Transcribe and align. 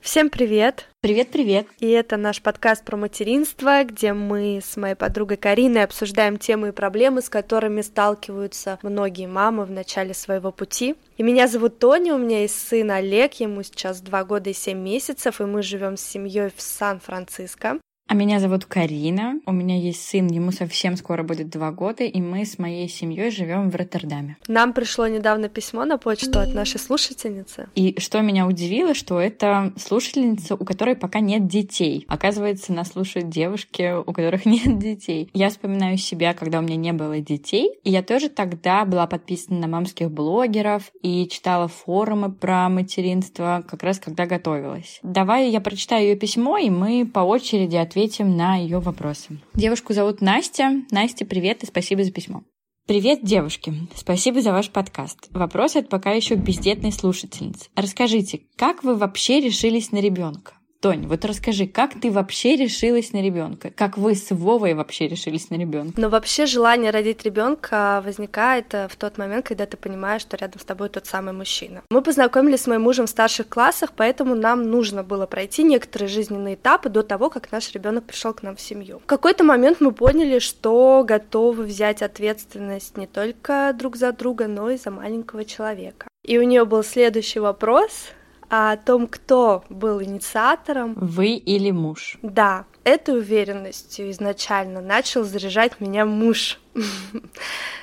Всем 0.00 0.30
привет! 0.30 0.88
Привет-привет! 1.00 1.66
И 1.78 1.88
это 1.88 2.16
наш 2.16 2.42
подкаст 2.42 2.84
про 2.84 2.96
материнство, 2.96 3.84
где 3.84 4.12
мы 4.14 4.60
с 4.64 4.76
моей 4.76 4.94
подругой 4.94 5.36
Кариной 5.36 5.84
обсуждаем 5.84 6.38
темы 6.38 6.68
и 6.68 6.72
проблемы, 6.72 7.22
с 7.22 7.28
которыми 7.28 7.82
сталкиваются 7.82 8.78
многие 8.82 9.26
мамы 9.26 9.64
в 9.64 9.70
начале 9.70 10.14
своего 10.14 10.50
пути. 10.50 10.96
И 11.18 11.22
меня 11.22 11.46
зовут 11.46 11.78
Тоня, 11.78 12.14
у 12.14 12.18
меня 12.18 12.40
есть 12.40 12.68
сын 12.68 12.90
Олег, 12.90 13.34
ему 13.34 13.62
сейчас 13.62 14.00
два 14.00 14.24
года 14.24 14.50
и 14.50 14.54
семь 14.54 14.78
месяцев, 14.78 15.40
и 15.40 15.44
мы 15.44 15.62
живем 15.62 15.96
с 15.96 16.02
семьей 16.02 16.50
в 16.56 16.60
Сан-Франциско. 16.60 17.78
А 18.10 18.14
меня 18.14 18.40
зовут 18.40 18.64
Карина. 18.64 19.38
У 19.44 19.52
меня 19.52 19.76
есть 19.76 20.02
сын, 20.02 20.28
ему 20.28 20.50
совсем 20.50 20.96
скоро 20.96 21.22
будет 21.22 21.50
два 21.50 21.72
года, 21.72 22.04
и 22.04 22.22
мы 22.22 22.46
с 22.46 22.58
моей 22.58 22.88
семьей 22.88 23.30
живем 23.30 23.68
в 23.68 23.76
Роттердаме. 23.76 24.38
Нам 24.48 24.72
пришло 24.72 25.06
недавно 25.06 25.50
письмо 25.50 25.84
на 25.84 25.98
почту 25.98 26.38
от 26.38 26.54
нашей 26.54 26.80
слушательницы. 26.80 27.68
И 27.74 28.00
что 28.00 28.22
меня 28.22 28.46
удивило, 28.46 28.94
что 28.94 29.20
это 29.20 29.74
слушательница, 29.76 30.54
у 30.54 30.64
которой 30.64 30.96
пока 30.96 31.20
нет 31.20 31.48
детей. 31.48 32.06
Оказывается, 32.08 32.72
нас 32.72 32.92
слушают 32.92 33.28
девушки, 33.28 33.94
у 33.98 34.10
которых 34.14 34.46
нет 34.46 34.78
детей. 34.78 35.28
Я 35.34 35.50
вспоминаю 35.50 35.98
себя, 35.98 36.32
когда 36.32 36.60
у 36.60 36.62
меня 36.62 36.76
не 36.76 36.94
было 36.94 37.20
детей, 37.20 37.78
и 37.84 37.90
я 37.90 38.02
тоже 38.02 38.30
тогда 38.30 38.86
была 38.86 39.06
подписана 39.06 39.60
на 39.60 39.66
мамских 39.66 40.10
блогеров 40.10 40.92
и 41.02 41.28
читала 41.28 41.68
форумы 41.68 42.32
про 42.32 42.70
материнство, 42.70 43.62
как 43.68 43.82
раз 43.82 43.98
когда 43.98 44.24
готовилась. 44.24 44.98
Давай 45.02 45.50
я 45.50 45.60
прочитаю 45.60 46.04
ее 46.04 46.16
письмо, 46.16 46.56
и 46.56 46.70
мы 46.70 47.04
по 47.04 47.20
очереди 47.20 47.76
ответим 47.76 47.97
ответим 47.98 48.36
на 48.36 48.54
ее 48.56 48.78
вопросы. 48.78 49.38
Девушку 49.54 49.92
зовут 49.92 50.20
Настя. 50.20 50.84
Настя, 50.92 51.24
привет 51.24 51.64
и 51.64 51.66
спасибо 51.66 52.04
за 52.04 52.12
письмо. 52.12 52.44
Привет, 52.86 53.24
девушки! 53.24 53.74
Спасибо 53.94 54.40
за 54.40 54.52
ваш 54.52 54.70
подкаст. 54.70 55.26
Вопрос 55.30 55.74
от 55.74 55.88
пока 55.88 56.12
еще 56.12 56.36
бездетной 56.36 56.92
слушательницы. 56.92 57.68
Расскажите, 57.74 58.42
как 58.56 58.84
вы 58.84 58.94
вообще 58.94 59.40
решились 59.40 59.90
на 59.90 59.98
ребенка? 59.98 60.52
Тонь, 60.80 61.08
вот 61.08 61.24
расскажи, 61.24 61.66
как 61.66 62.00
ты 62.00 62.08
вообще 62.08 62.54
решилась 62.54 63.12
на 63.12 63.20
ребенка? 63.20 63.72
Как 63.74 63.98
вы 63.98 64.14
с 64.14 64.30
Вовой 64.30 64.74
вообще 64.74 65.08
решились 65.08 65.50
на 65.50 65.56
ребенка? 65.56 66.00
Ну, 66.00 66.08
вообще 66.08 66.46
желание 66.46 66.92
родить 66.92 67.24
ребенка 67.24 68.00
возникает 68.04 68.72
э, 68.74 68.86
в 68.86 68.94
тот 68.94 69.18
момент, 69.18 69.44
когда 69.44 69.66
ты 69.66 69.76
понимаешь, 69.76 70.22
что 70.22 70.36
рядом 70.36 70.60
с 70.60 70.64
тобой 70.64 70.88
тот 70.88 71.06
самый 71.06 71.32
мужчина. 71.32 71.82
Мы 71.90 72.00
познакомились 72.00 72.60
с 72.60 72.66
моим 72.68 72.82
мужем 72.82 73.06
в 73.06 73.10
старших 73.10 73.48
классах, 73.48 73.90
поэтому 73.96 74.36
нам 74.36 74.70
нужно 74.70 75.02
было 75.02 75.26
пройти 75.26 75.64
некоторые 75.64 76.08
жизненные 76.08 76.54
этапы 76.54 76.90
до 76.90 77.02
того, 77.02 77.28
как 77.28 77.50
наш 77.50 77.72
ребенок 77.72 78.04
пришел 78.04 78.32
к 78.32 78.44
нам 78.44 78.54
в 78.54 78.60
семью. 78.60 79.00
В 79.00 79.06
какой-то 79.06 79.42
момент 79.42 79.80
мы 79.80 79.90
поняли, 79.90 80.38
что 80.38 81.02
готовы 81.04 81.64
взять 81.64 82.02
ответственность 82.02 82.96
не 82.96 83.08
только 83.08 83.74
друг 83.76 83.96
за 83.96 84.12
друга, 84.12 84.46
но 84.46 84.70
и 84.70 84.76
за 84.76 84.92
маленького 84.92 85.44
человека. 85.44 86.06
И 86.22 86.38
у 86.38 86.42
нее 86.42 86.64
был 86.64 86.84
следующий 86.84 87.40
вопрос, 87.40 88.10
о 88.48 88.76
том, 88.76 89.06
кто 89.06 89.64
был 89.68 90.02
инициатором. 90.02 90.94
Вы 90.94 91.34
или 91.34 91.70
муж? 91.70 92.18
Да, 92.22 92.64
этой 92.84 93.18
уверенностью 93.18 94.10
изначально 94.10 94.80
начал 94.80 95.24
заряжать 95.24 95.80
меня 95.80 96.06
муж, 96.06 96.58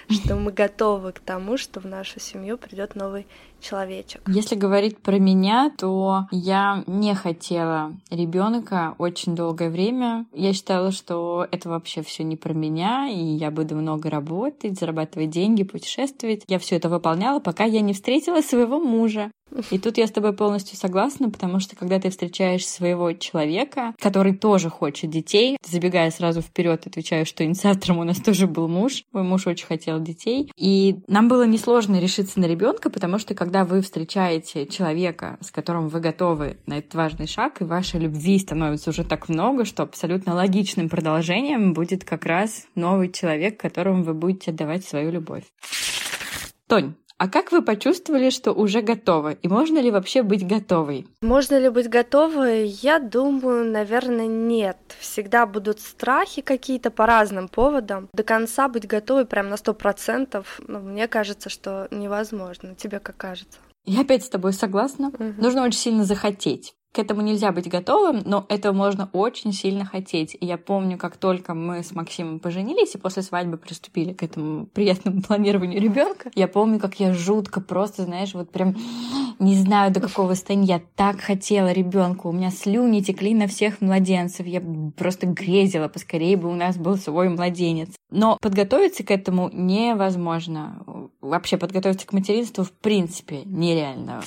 что 0.09 0.35
мы 0.35 0.51
готовы 0.51 1.11
к 1.11 1.19
тому, 1.19 1.57
что 1.57 1.79
в 1.79 1.85
нашу 1.85 2.19
семью 2.19 2.57
придет 2.57 2.95
новый 2.95 3.27
человечек. 3.61 4.21
Если 4.27 4.55
говорить 4.55 4.97
про 4.97 5.17
меня, 5.17 5.71
то 5.77 6.25
я 6.31 6.83
не 6.87 7.13
хотела 7.15 7.93
ребенка 8.09 8.95
очень 8.97 9.35
долгое 9.35 9.69
время. 9.69 10.25
Я 10.33 10.53
считала, 10.53 10.91
что 10.91 11.47
это 11.51 11.69
вообще 11.69 12.01
все 12.01 12.23
не 12.23 12.35
про 12.35 12.53
меня, 12.53 13.07
и 13.07 13.19
я 13.19 13.51
буду 13.51 13.75
много 13.75 14.09
работать, 14.09 14.79
зарабатывать 14.79 15.29
деньги, 15.29 15.63
путешествовать. 15.63 16.43
Я 16.47 16.59
все 16.59 16.75
это 16.75 16.89
выполняла, 16.89 17.39
пока 17.39 17.63
я 17.63 17.81
не 17.81 17.93
встретила 17.93 18.41
своего 18.41 18.79
мужа. 18.79 19.31
И 19.71 19.77
тут 19.77 19.97
я 19.97 20.07
с 20.07 20.11
тобой 20.11 20.33
полностью 20.33 20.77
согласна, 20.77 21.29
потому 21.29 21.59
что 21.59 21.75
когда 21.75 21.99
ты 21.99 22.09
встречаешь 22.09 22.67
своего 22.67 23.13
человека, 23.13 23.93
который 23.99 24.35
тоже 24.35 24.69
хочет 24.69 25.09
детей, 25.09 25.57
забегая 25.65 26.11
сразу 26.11 26.41
вперед, 26.41 26.85
отвечаю, 26.87 27.25
что 27.25 27.43
инициатором 27.43 27.99
у 27.99 28.03
нас 28.03 28.17
тоже 28.17 28.47
был 28.47 28.67
муж. 28.67 29.03
Мой 29.11 29.23
муж 29.23 29.47
очень 29.47 29.65
хотел 29.65 29.99
детей. 29.99 30.51
И 30.57 30.99
нам 31.07 31.27
было 31.27 31.45
несложно 31.45 31.99
решиться 31.99 32.39
на 32.39 32.45
ребенка, 32.45 32.89
потому 32.89 33.19
что 33.19 33.33
когда 33.33 33.65
вы 33.65 33.81
встречаете 33.81 34.67
человека, 34.67 35.37
с 35.41 35.51
которым 35.51 35.87
вы 35.87 35.99
готовы 35.99 36.57
на 36.65 36.79
этот 36.79 36.93
важный 36.95 37.27
шаг, 37.27 37.61
и 37.61 37.65
вашей 37.65 37.99
любви 37.99 38.39
становится 38.39 38.89
уже 38.89 39.03
так 39.03 39.29
много, 39.29 39.65
что 39.65 39.83
абсолютно 39.83 40.33
логичным 40.35 40.89
продолжением 40.89 41.73
будет 41.73 42.03
как 42.03 42.25
раз 42.25 42.65
новый 42.75 43.11
человек, 43.11 43.59
которому 43.59 44.03
вы 44.03 44.13
будете 44.13 44.51
отдавать 44.51 44.85
свою 44.85 45.11
любовь. 45.11 45.43
Тонь, 46.67 46.95
а 47.17 47.29
как 47.29 47.51
вы 47.51 47.61
почувствовали, 47.61 48.29
что 48.29 48.51
уже 48.51 48.81
готовы? 48.81 49.37
И 49.41 49.47
можно 49.47 49.79
ли 49.79 49.89
вообще 49.89 50.21
быть 50.21 50.45
готовой? 50.45 51.07
Можно 51.21 51.57
ли 51.59 51.69
быть 51.69 51.89
готовой? 51.89 52.67
Я 52.67 52.99
думаю, 52.99 53.71
наверное, 53.71 54.27
нет. 54.27 54.77
Всегда 54.99 55.45
будут 55.45 55.79
страхи 55.79 56.41
какие-то 56.41 56.91
по 56.91 57.05
разным 57.05 57.47
поводам. 57.47 58.09
До 58.13 58.23
конца 58.23 58.67
быть 58.67 58.85
готовой 58.85 59.25
прям 59.25 59.49
на 59.49 59.55
сто 59.57 59.73
процентов, 59.73 60.59
ну, 60.67 60.79
мне 60.79 61.07
кажется, 61.07 61.49
что 61.49 61.87
невозможно. 61.89 62.75
Тебе 62.75 62.99
как 62.99 63.15
кажется? 63.15 63.59
Я 63.85 64.01
опять 64.01 64.25
с 64.25 64.29
тобой 64.29 64.51
согласна. 64.51 65.07
Угу. 65.07 65.35
Нужно 65.37 65.63
очень 65.63 65.79
сильно 65.79 66.03
захотеть 66.03 66.75
к 66.95 66.99
этому 66.99 67.21
нельзя 67.21 67.51
быть 67.51 67.67
готовым, 67.67 68.21
но 68.25 68.45
этого 68.47 68.73
можно 68.73 69.09
очень 69.11 69.51
сильно 69.51 69.83
хотеть. 69.83 70.37
И 70.39 70.45
я 70.45 70.57
помню, 70.57 70.97
как 70.97 71.17
только 71.17 71.53
мы 71.53 71.83
с 71.83 71.93
Максимом 71.93 72.39
поженились 72.39 72.95
и 72.95 72.97
после 72.97 73.21
свадьбы 73.21 73.57
приступили 73.57 74.13
к 74.13 74.23
этому 74.23 74.65
приятному 74.67 75.21
планированию 75.21 75.81
ребенка, 75.81 76.31
я 76.35 76.47
помню, 76.47 76.79
как 76.79 76.97
я 77.01 77.13
жутко 77.13 77.59
просто, 77.59 78.03
знаешь, 78.03 78.33
вот 78.33 78.49
прям 78.49 78.75
не 79.39 79.55
знаю 79.55 79.91
до 79.91 79.99
какого 79.99 80.35
состояния. 80.35 80.65
Я 80.65 80.81
так 80.95 81.19
хотела 81.19 81.73
ребенка. 81.73 82.27
У 82.27 82.31
меня 82.31 82.49
слюни 82.49 83.01
текли 83.01 83.33
на 83.33 83.47
всех 83.47 83.81
младенцев. 83.81 84.45
Я 84.45 84.61
просто 84.95 85.27
грезила, 85.27 85.89
поскорее 85.89 86.37
бы 86.37 86.49
у 86.49 86.55
нас 86.55 86.77
был 86.77 86.95
свой 86.95 87.27
младенец. 87.27 87.89
Но 88.09 88.37
подготовиться 88.39 89.03
к 89.03 89.11
этому 89.11 89.49
невозможно. 89.51 90.81
Вообще 91.19 91.57
подготовиться 91.57 92.07
к 92.07 92.13
материнству 92.13 92.63
в 92.63 92.71
принципе 92.71 93.41
нереально. 93.43 94.23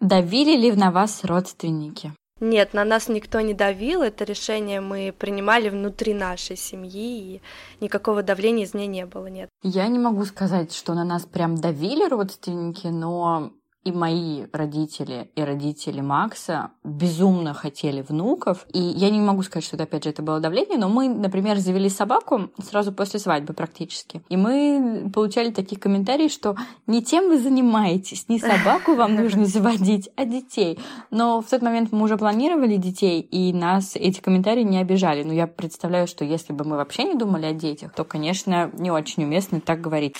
Давили 0.00 0.56
ли 0.56 0.72
на 0.72 0.90
вас 0.90 1.24
родственники? 1.24 2.12
Нет, 2.40 2.72
на 2.72 2.84
нас 2.86 3.08
никто 3.08 3.40
не 3.40 3.52
давил, 3.52 4.00
это 4.00 4.24
решение 4.24 4.80
мы 4.80 5.14
принимали 5.16 5.68
внутри 5.68 6.14
нашей 6.14 6.56
семьи, 6.56 7.34
и 7.34 7.42
никакого 7.84 8.22
давления 8.22 8.64
из 8.64 8.72
нее 8.72 8.86
не 8.86 9.04
было, 9.04 9.26
нет. 9.26 9.50
Я 9.62 9.86
не 9.88 9.98
могу 9.98 10.24
сказать, 10.24 10.74
что 10.74 10.94
на 10.94 11.04
нас 11.04 11.26
прям 11.26 11.56
давили 11.56 12.08
родственники, 12.08 12.86
но 12.86 13.52
и 13.84 13.92
мои 13.92 14.44
родители, 14.52 15.30
и 15.34 15.42
родители 15.42 16.00
Макса 16.00 16.70
безумно 16.84 17.54
хотели 17.54 18.02
внуков. 18.02 18.66
И 18.72 18.78
я 18.78 19.08
не 19.10 19.20
могу 19.20 19.42
сказать, 19.42 19.64
что 19.64 19.76
это, 19.76 19.84
опять 19.84 20.04
же, 20.04 20.10
это 20.10 20.22
было 20.22 20.38
давление, 20.38 20.78
но 20.78 20.88
мы, 20.88 21.08
например, 21.08 21.58
завели 21.58 21.88
собаку 21.88 22.50
сразу 22.62 22.92
после 22.92 23.20
свадьбы 23.20 23.54
практически. 23.54 24.22
И 24.28 24.36
мы 24.36 25.10
получали 25.14 25.50
такие 25.50 25.80
комментарии, 25.80 26.28
что 26.28 26.56
не 26.86 27.02
тем 27.02 27.28
вы 27.28 27.38
занимаетесь, 27.38 28.28
не 28.28 28.38
собаку 28.38 28.94
вам 28.94 29.14
нужно 29.22 29.46
заводить, 29.46 30.10
а 30.14 30.26
детей. 30.26 30.78
Но 31.10 31.40
в 31.40 31.46
тот 31.48 31.62
момент 31.62 31.90
мы 31.90 32.02
уже 32.02 32.18
планировали 32.18 32.76
детей, 32.76 33.20
и 33.20 33.52
нас 33.54 33.96
эти 33.96 34.20
комментарии 34.20 34.62
не 34.62 34.78
обижали. 34.78 35.22
Но 35.22 35.32
я 35.32 35.46
представляю, 35.46 36.06
что 36.06 36.24
если 36.24 36.52
бы 36.52 36.64
мы 36.64 36.76
вообще 36.76 37.04
не 37.04 37.14
думали 37.14 37.46
о 37.46 37.52
детях, 37.52 37.94
то, 37.94 38.04
конечно, 38.04 38.70
не 38.74 38.90
очень 38.90 39.24
уместно 39.24 39.60
так 39.60 39.80
говорить. 39.80 40.16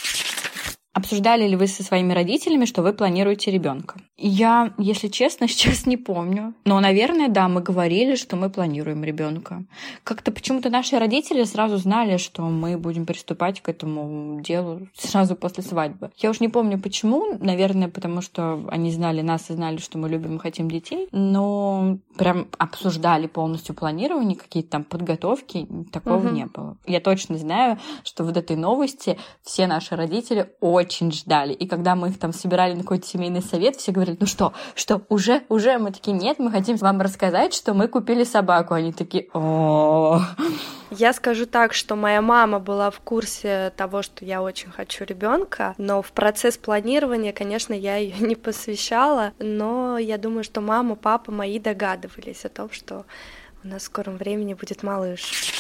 Обсуждали 0.93 1.47
ли 1.47 1.55
вы 1.55 1.69
со 1.69 1.85
своими 1.85 2.13
родителями, 2.13 2.65
что 2.65 2.83
вы 2.83 2.93
планируете 2.93 3.53
ребенка? 3.53 4.01
Я, 4.17 4.75
если 4.77 5.07
честно, 5.07 5.47
сейчас 5.49 5.87
не 5.87 5.97
помню. 5.97 6.55
Но, 6.65 6.81
наверное, 6.81 7.29
да, 7.29 7.49
мы 7.49 7.63
говорили, 7.63 8.17
что 8.17 8.35
мы 8.37 8.51
планируем 8.51 9.05
ребенка. 9.05 9.65
Как-то 10.03 10.33
почему-то 10.33 10.69
наши 10.69 10.99
родители 10.99 11.45
сразу 11.45 11.77
знали, 11.77 12.17
что 12.17 12.43
мы 12.43 12.77
будем 12.77 13.07
приступать 13.07 13.61
к 13.61 13.69
этому 13.69 14.41
делу 14.41 14.89
сразу 14.97 15.37
после 15.37 15.63
свадьбы. 15.63 16.11
Я 16.17 16.31
уж 16.31 16.41
не 16.41 16.49
помню 16.49 16.81
почему. 16.81 17.39
Наверное, 17.39 17.89
потому 17.89 18.21
что 18.21 18.65
они 18.69 18.91
знали 18.91 19.21
нас 19.21 19.49
и 19.51 19.55
знали, 19.55 19.77
что 19.77 19.97
мы 19.97 20.09
любим 20.09 20.37
и 20.37 20.41
хотим 20.41 20.69
детей. 20.69 21.09
Но 21.13 21.99
прям 22.17 22.49
обсуждали 22.59 23.29
полностью 23.29 23.77
планирование, 23.77 24.37
какие-то 24.37 24.71
там 24.71 24.85
подготовки. 24.85 25.69
Такого 25.93 26.27
угу. 26.27 26.35
не 26.35 26.47
было. 26.47 26.77
Я 26.85 27.01
точно 27.01 27.39
знаю, 27.39 27.79
что 28.03 28.25
вот 28.25 28.37
этой 28.37 28.57
новости 28.57 29.17
все 29.43 29.69
наши 29.69 29.95
родители 29.95 30.51
очень 30.61 30.80
очень 30.81 31.13
ждали. 31.13 31.53
И 31.53 31.67
когда 31.67 31.95
мы 31.95 32.09
их 32.09 32.19
там 32.19 32.33
собирали 32.33 32.75
на 32.75 32.81
какой-то 32.81 33.07
семейный 33.07 33.43
совет, 33.43 33.77
все 33.77 33.93
говорили, 33.93 34.17
ну 34.21 34.27
что, 34.27 34.53
что, 34.75 35.03
уже, 35.09 35.43
уже? 35.49 35.79
Мы 35.79 35.93
такие, 35.93 36.17
нет, 36.17 36.39
мы 36.39 36.51
хотим 36.51 36.77
вам 36.77 37.01
рассказать, 37.01 37.55
что 37.55 37.75
мы 37.75 37.89
купили 37.89 38.25
собаку. 38.25 38.75
Они 38.75 38.93
такие, 38.93 39.29
о 39.33 40.21
я 40.91 41.13
скажу 41.13 41.47
так, 41.47 41.73
что 41.73 41.95
моя 41.95 42.21
мама 42.21 42.59
была 42.59 42.91
в 42.91 42.99
курсе 42.99 43.73
того, 43.77 44.03
что 44.03 44.25
я 44.25 44.43
очень 44.43 44.71
хочу 44.71 45.05
ребенка, 45.05 45.75
но 45.79 46.03
в 46.03 46.11
процесс 46.11 46.59
планирования, 46.59 47.33
конечно, 47.33 47.73
я 47.73 47.97
ее 47.97 48.17
не 48.19 48.35
посвящала, 48.35 49.33
но 49.39 49.99
я 49.99 50.19
думаю, 50.19 50.43
что 50.43 50.61
мама, 50.61 50.97
папа 50.97 51.31
мои 51.31 51.61
догадывались 51.61 52.45
о 52.45 52.49
том, 52.49 52.71
что 52.73 53.07
у 53.63 53.69
нас 53.69 53.83
в 53.83 53.87
скором 53.87 54.17
времени 54.17 54.55
будет 54.55 54.83
малыш. 54.83 55.60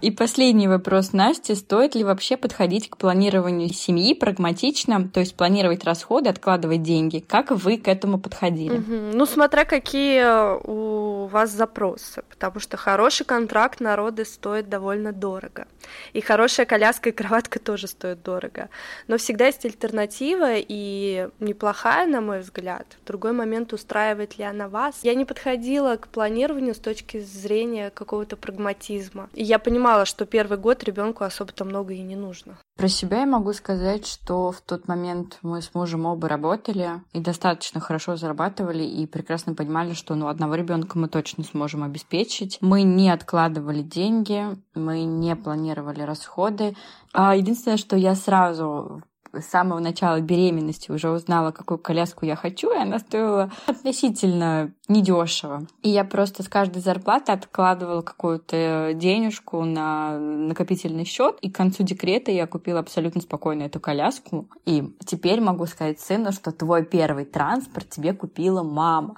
И 0.00 0.10
последний 0.10 0.68
вопрос 0.68 1.12
Насти. 1.12 1.54
Стоит 1.54 1.94
ли 1.94 2.02
вообще 2.02 2.36
подходить 2.36 2.90
к 2.90 2.96
планированию 2.96 3.68
семьи 3.68 4.12
прагматично, 4.12 5.08
то 5.08 5.20
есть 5.20 5.36
планировать 5.36 5.84
расходы, 5.84 6.28
откладывать 6.28 6.82
деньги? 6.82 7.20
Как 7.20 7.52
вы 7.52 7.78
к 7.78 7.86
этому 7.86 8.18
подходили? 8.18 8.78
Угу. 8.78 9.16
Ну, 9.16 9.24
смотря 9.24 9.64
какие 9.64 10.58
у 10.66 11.26
вас 11.26 11.50
запросы, 11.50 12.24
потому 12.28 12.58
что 12.58 12.76
хороший 12.76 13.24
контракт 13.24 13.80
на 13.80 13.94
роды 13.94 14.24
стоит 14.24 14.68
довольно 14.68 15.12
дорого. 15.12 15.68
И 16.12 16.20
хорошая 16.20 16.66
коляска 16.66 17.10
и 17.10 17.12
кроватка 17.12 17.60
тоже 17.60 17.86
стоят 17.86 18.22
дорого. 18.22 18.70
Но 19.06 19.16
всегда 19.16 19.46
есть 19.46 19.64
альтернатива, 19.64 20.54
и 20.56 21.28
неплохая, 21.38 22.06
на 22.06 22.20
мой 22.20 22.40
взгляд. 22.40 22.86
В 23.02 23.06
другой 23.06 23.32
момент 23.32 23.72
устраивает 23.72 24.38
ли 24.38 24.44
она 24.44 24.68
вас. 24.68 25.00
Я 25.02 25.14
не 25.14 25.24
подходила 25.24 25.96
к 25.96 26.08
планированию 26.08 26.74
с 26.74 26.78
точки 26.78 27.20
зрения 27.20 27.90
какого-то 27.90 28.36
прагматизма. 28.36 29.30
И 29.34 29.44
я 29.44 29.58
понимала, 29.58 29.83
понимала, 29.84 30.06
что 30.06 30.24
первый 30.24 30.56
год 30.56 30.82
ребенку 30.82 31.24
особо-то 31.24 31.66
много 31.66 31.92
и 31.92 32.00
не 32.00 32.16
нужно. 32.16 32.56
Про 32.78 32.88
себя 32.88 33.20
я 33.20 33.26
могу 33.26 33.52
сказать, 33.52 34.06
что 34.06 34.50
в 34.50 34.62
тот 34.62 34.88
момент 34.88 35.38
мы 35.42 35.60
с 35.60 35.74
мужем 35.74 36.06
оба 36.06 36.26
работали 36.26 37.02
и 37.12 37.20
достаточно 37.20 37.80
хорошо 37.80 38.16
зарабатывали 38.16 38.82
и 38.82 39.06
прекрасно 39.06 39.54
понимали, 39.54 39.92
что 39.92 40.14
ну, 40.14 40.28
одного 40.28 40.54
ребенка 40.54 40.96
мы 40.98 41.08
точно 41.08 41.44
сможем 41.44 41.82
обеспечить. 41.82 42.56
Мы 42.62 42.82
не 42.82 43.10
откладывали 43.10 43.82
деньги, 43.82 44.56
мы 44.74 45.04
не 45.04 45.36
планировали 45.36 46.00
расходы. 46.00 46.74
А 47.12 47.36
единственное, 47.36 47.76
что 47.76 47.94
я 47.94 48.14
сразу 48.14 49.02
с 49.40 49.46
самого 49.46 49.78
начала 49.78 50.20
беременности 50.20 50.90
уже 50.90 51.10
узнала, 51.10 51.50
какую 51.50 51.78
коляску 51.78 52.26
я 52.26 52.36
хочу, 52.36 52.72
и 52.72 52.78
она 52.78 52.98
стоила 52.98 53.50
относительно 53.66 54.72
недешево. 54.88 55.66
И 55.82 55.88
я 55.88 56.04
просто 56.04 56.42
с 56.42 56.48
каждой 56.48 56.82
зарплаты 56.82 57.32
откладывала 57.32 58.02
какую-то 58.02 58.92
денежку 58.94 59.64
на 59.64 60.18
накопительный 60.18 61.04
счет, 61.04 61.38
и 61.40 61.50
к 61.50 61.56
концу 61.56 61.82
декрета 61.82 62.30
я 62.30 62.46
купила 62.46 62.80
абсолютно 62.80 63.20
спокойно 63.20 63.64
эту 63.64 63.80
коляску. 63.80 64.48
И 64.66 64.92
теперь 65.04 65.40
могу 65.40 65.66
сказать 65.66 66.00
сыну, 66.00 66.32
что 66.32 66.52
твой 66.52 66.84
первый 66.84 67.24
транспорт 67.24 67.88
тебе 67.90 68.12
купила 68.12 68.62
мама. 68.62 69.16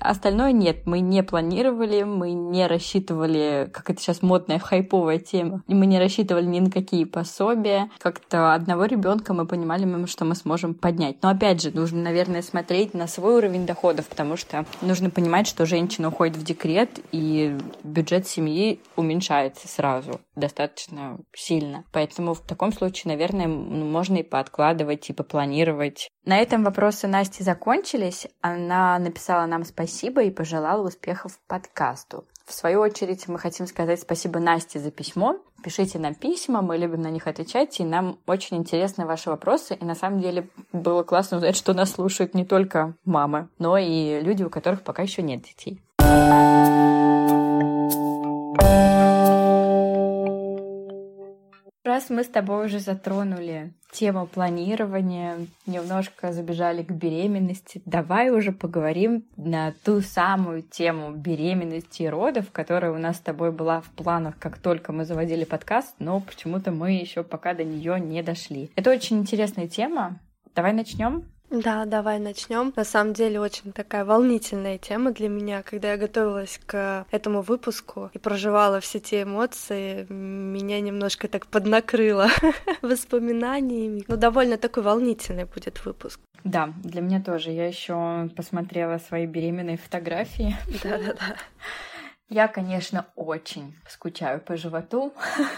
Остальное 0.00 0.52
нет, 0.52 0.86
мы 0.86 1.00
не 1.00 1.22
планировали, 1.22 2.02
мы 2.02 2.32
не 2.32 2.66
рассчитывали, 2.66 3.68
как 3.72 3.90
это 3.90 4.00
сейчас 4.00 4.22
модная 4.22 4.58
хайповая 4.58 5.18
тема, 5.18 5.62
мы 5.66 5.86
не 5.86 5.98
рассчитывали 5.98 6.46
ни 6.46 6.60
на 6.60 6.70
какие 6.70 7.04
пособия. 7.04 7.90
Как-то 7.98 8.54
одного 8.54 8.86
ребенка 8.86 9.34
мы 9.34 9.46
понимали, 9.46 10.06
что 10.06 10.24
мы 10.24 10.34
сможем 10.34 10.74
поднять. 10.74 11.16
Но 11.22 11.28
опять 11.28 11.62
же, 11.62 11.70
нужно, 11.70 12.02
наверное, 12.02 12.42
смотреть 12.42 12.94
на 12.94 13.06
свой 13.06 13.36
уровень 13.36 13.66
доходов, 13.66 14.08
потому 14.08 14.36
что 14.36 14.64
нужно 14.80 15.10
понимать, 15.10 15.46
что 15.46 15.66
женщина 15.66 16.08
уходит 16.08 16.36
в 16.36 16.44
декрет, 16.44 17.00
и 17.12 17.56
бюджет 17.82 18.26
семьи 18.26 18.80
уменьшается 18.96 19.68
сразу 19.68 20.20
достаточно 20.40 21.18
сильно. 21.34 21.84
Поэтому 21.92 22.34
в 22.34 22.40
таком 22.40 22.72
случае, 22.72 23.12
наверное, 23.12 23.46
можно 23.46 24.16
и 24.16 24.22
пооткладывать, 24.22 25.10
и 25.10 25.12
попланировать. 25.12 26.10
На 26.24 26.38
этом 26.38 26.64
вопросы 26.64 27.06
Насти 27.06 27.42
закончились. 27.42 28.26
Она 28.42 28.98
написала 28.98 29.46
нам 29.46 29.64
спасибо 29.64 30.22
и 30.22 30.30
пожелала 30.30 30.86
успехов 30.86 31.38
подкасту. 31.46 32.24
В 32.44 32.52
свою 32.52 32.80
очередь 32.80 33.26
мы 33.28 33.38
хотим 33.38 33.66
сказать 33.66 34.00
спасибо 34.00 34.38
Насте 34.38 34.78
за 34.80 34.90
письмо. 34.90 35.36
Пишите 35.62 35.98
нам 35.98 36.14
письма, 36.14 36.62
мы 36.62 36.76
любим 36.76 37.02
на 37.02 37.10
них 37.10 37.26
отвечать, 37.26 37.80
и 37.80 37.84
нам 37.84 38.18
очень 38.26 38.56
интересны 38.56 39.06
ваши 39.06 39.30
вопросы. 39.30 39.74
И 39.74 39.84
на 39.84 39.94
самом 39.94 40.20
деле 40.20 40.48
было 40.72 41.02
классно 41.04 41.36
узнать, 41.38 41.56
что 41.56 41.74
нас 41.74 41.92
слушают 41.92 42.34
не 42.34 42.44
только 42.44 42.94
мамы, 43.04 43.48
но 43.58 43.78
и 43.78 44.20
люди, 44.20 44.42
у 44.42 44.50
которых 44.50 44.82
пока 44.82 45.02
еще 45.02 45.22
нет 45.22 45.42
детей. 45.42 45.80
Раз 52.00 52.08
мы 52.08 52.24
с 52.24 52.28
тобой 52.28 52.64
уже 52.64 52.78
затронули 52.78 53.74
тему 53.92 54.26
планирования, 54.26 55.36
немножко 55.66 56.32
забежали 56.32 56.82
к 56.82 56.90
беременности, 56.90 57.82
давай 57.84 58.30
уже 58.30 58.52
поговорим 58.52 59.26
на 59.36 59.74
ту 59.84 60.00
самую 60.00 60.62
тему 60.62 61.10
беременности 61.12 62.04
и 62.04 62.08
родов, 62.08 62.46
которая 62.52 62.92
у 62.92 62.96
нас 62.96 63.18
с 63.18 63.20
тобой 63.20 63.52
была 63.52 63.82
в 63.82 63.90
планах, 63.90 64.38
как 64.38 64.56
только 64.56 64.92
мы 64.94 65.04
заводили 65.04 65.44
подкаст, 65.44 65.94
но 65.98 66.20
почему-то 66.20 66.72
мы 66.72 66.92
еще 66.92 67.22
пока 67.22 67.52
до 67.52 67.64
нее 67.64 68.00
не 68.00 68.22
дошли. 68.22 68.70
Это 68.76 68.90
очень 68.90 69.18
интересная 69.18 69.68
тема. 69.68 70.20
Давай 70.54 70.72
начнем. 70.72 71.26
Да, 71.50 71.84
давай 71.84 72.20
начнем. 72.20 72.72
На 72.76 72.84
самом 72.84 73.12
деле 73.12 73.40
очень 73.40 73.72
такая 73.72 74.04
волнительная 74.04 74.78
тема 74.78 75.10
для 75.10 75.28
меня. 75.28 75.62
Когда 75.64 75.90
я 75.92 75.96
готовилась 75.96 76.60
к 76.64 77.06
этому 77.10 77.42
выпуску 77.42 78.08
и 78.12 78.18
проживала 78.18 78.78
все 78.80 79.00
те 79.00 79.22
эмоции, 79.22 80.06
меня 80.08 80.80
немножко 80.80 81.26
так 81.26 81.46
поднакрыло 81.48 82.28
воспоминаниями. 82.82 84.04
Ну, 84.06 84.16
довольно 84.16 84.58
такой 84.58 84.84
волнительный 84.84 85.44
будет 85.44 85.84
выпуск. 85.84 86.20
Да, 86.44 86.72
для 86.84 87.00
меня 87.00 87.20
тоже. 87.20 87.50
Я 87.50 87.66
еще 87.66 88.30
посмотрела 88.36 88.98
свои 88.98 89.26
беременные 89.26 89.76
фотографии. 89.76 90.56
Да-да-да. 90.84 91.36
Я, 92.28 92.46
конечно, 92.46 93.06
очень 93.16 93.74
скучаю 93.88 94.40
по 94.40 94.56
животу, 94.56 95.12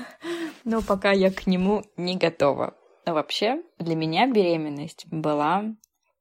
но 0.65 0.81
пока 0.81 1.13
я 1.13 1.31
к 1.31 1.47
нему 1.47 1.83
не 1.99 2.17
готова. 2.17 2.75
Вообще, 3.05 3.63
для 3.79 3.97
меня 3.97 4.27
беременность 4.29 5.07
была 5.11 5.75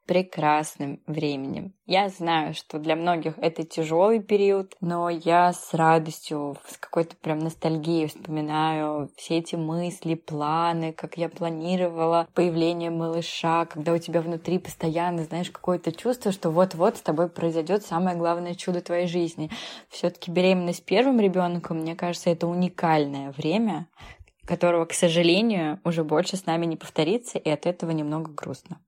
прекрасным 0.07 0.99
временем. 1.07 1.73
Я 1.85 2.09
знаю, 2.09 2.53
что 2.53 2.79
для 2.79 2.95
многих 2.95 3.37
это 3.37 3.63
тяжелый 3.63 4.19
период, 4.19 4.75
но 4.81 5.09
я 5.09 5.53
с 5.53 5.73
радостью, 5.73 6.57
с 6.67 6.77
какой-то 6.77 7.15
прям 7.15 7.39
ностальгией 7.39 8.07
вспоминаю 8.07 9.09
все 9.15 9.37
эти 9.37 9.55
мысли, 9.55 10.15
планы, 10.15 10.91
как 10.91 11.17
я 11.17 11.29
планировала 11.29 12.27
появление 12.33 12.89
малыша, 12.89 13.65
когда 13.65 13.93
у 13.93 13.99
тебя 13.99 14.21
внутри 14.21 14.57
постоянно, 14.57 15.23
знаешь, 15.23 15.51
какое-то 15.51 15.91
чувство, 15.91 16.31
что 16.31 16.49
вот-вот 16.49 16.97
с 16.97 17.01
тобой 17.01 17.29
произойдет 17.29 17.85
самое 17.85 18.17
главное 18.17 18.55
чудо 18.55 18.81
твоей 18.81 19.07
жизни. 19.07 19.49
Все-таки 19.87 20.31
беременность 20.31 20.83
первым 20.83 21.19
ребенком, 21.19 21.77
мне 21.77 21.95
кажется, 21.95 22.31
это 22.31 22.47
уникальное 22.47 23.31
время, 23.31 23.87
которого, 24.45 24.85
к 24.85 24.93
сожалению, 24.93 25.79
уже 25.83 26.03
больше 26.03 26.37
с 26.37 26.45
нами 26.45 26.65
не 26.65 26.77
повторится, 26.77 27.37
и 27.37 27.49
от 27.49 27.65
этого 27.65 27.91
немного 27.91 28.31
грустно. 28.31 28.79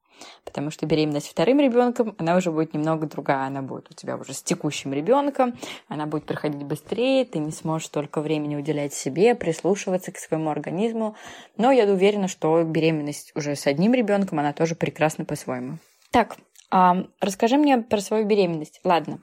Потому 0.45 0.71
что 0.71 0.85
беременность 0.85 1.27
вторым 1.27 1.59
ребенком, 1.59 2.15
она 2.17 2.35
уже 2.37 2.51
будет 2.51 2.73
немного 2.73 3.07
другая. 3.07 3.47
Она 3.47 3.61
будет 3.61 3.89
у 3.91 3.93
тебя 3.93 4.15
уже 4.15 4.33
с 4.33 4.41
текущим 4.41 4.93
ребенком, 4.93 5.57
она 5.87 6.05
будет 6.05 6.25
проходить 6.25 6.63
быстрее, 6.63 7.25
ты 7.25 7.39
не 7.39 7.51
сможешь 7.51 7.87
столько 7.87 8.21
времени 8.21 8.55
уделять 8.55 8.93
себе, 8.93 9.35
прислушиваться 9.35 10.11
к 10.11 10.17
своему 10.17 10.49
организму. 10.49 11.15
Но 11.57 11.71
я 11.71 11.85
уверена, 11.85 12.27
что 12.27 12.63
беременность 12.63 13.31
уже 13.35 13.55
с 13.55 13.67
одним 13.67 13.93
ребенком, 13.93 14.39
она 14.39 14.53
тоже 14.53 14.75
прекрасна 14.75 15.25
по-своему. 15.25 15.77
Так, 16.11 16.37
а, 16.69 17.05
расскажи 17.19 17.57
мне 17.57 17.79
про 17.79 17.99
свою 17.99 18.25
беременность. 18.25 18.79
Ладно, 18.83 19.19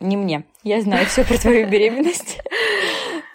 не 0.00 0.16
мне. 0.16 0.44
Я 0.62 0.80
знаю 0.80 1.06
все 1.06 1.24
про 1.24 1.38
твою 1.38 1.68
беременность 1.68 2.38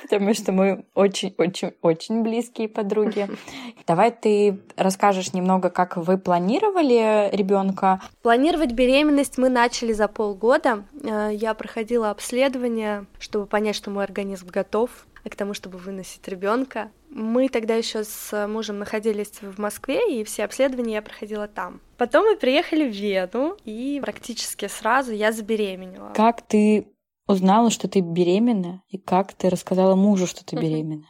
потому 0.02 0.34
что 0.34 0.52
мы 0.52 0.86
очень-очень-очень 0.96 2.24
близкие 2.24 2.68
подруги. 2.68 3.28
Давай 3.88 4.12
ты 4.12 4.60
расскажешь 4.76 5.34
немного, 5.34 5.70
как 5.70 5.98
вы 5.98 6.18
планировали 6.18 7.30
ребенка. 7.36 8.02
Планировать 8.22 8.72
беременность 8.72 9.38
мы 9.38 9.50
начали 9.50 9.94
за 9.94 10.08
полгода. 10.08 10.86
Э, 11.04 11.30
я 11.34 11.54
проходила 11.54 12.10
обследование, 12.10 13.06
чтобы 13.20 13.46
понять, 13.46 13.76
что 13.76 13.92
мой 13.92 14.04
организм 14.04 14.48
готов 14.48 14.90
к 15.24 15.36
тому, 15.36 15.54
чтобы 15.54 15.78
выносить 15.78 16.28
ребенка. 16.28 16.92
Мы 17.10 17.50
тогда 17.50 17.76
еще 17.76 18.04
с 18.04 18.48
мужем 18.48 18.80
находились 18.80 19.42
в 19.42 19.60
Москве, 19.60 20.20
и 20.20 20.24
все 20.24 20.46
обследования 20.46 20.96
я 20.96 21.02
проходила 21.02 21.48
там. 21.48 21.82
Потом 21.98 22.26
мы 22.26 22.36
приехали 22.38 22.90
в 22.90 22.94
Вену, 22.94 23.58
и 23.66 24.00
практически 24.02 24.68
сразу 24.68 25.12
я 25.12 25.32
забеременела. 25.32 26.14
Как 26.16 26.42
ты 26.42 26.88
узнала, 27.30 27.70
что 27.70 27.88
ты 27.88 28.00
беременна, 28.02 28.82
и 28.90 28.98
как 28.98 29.34
ты 29.34 29.50
рассказала 29.50 29.96
мужу, 29.96 30.26
что 30.26 30.44
ты 30.44 30.56
беременна? 30.56 31.06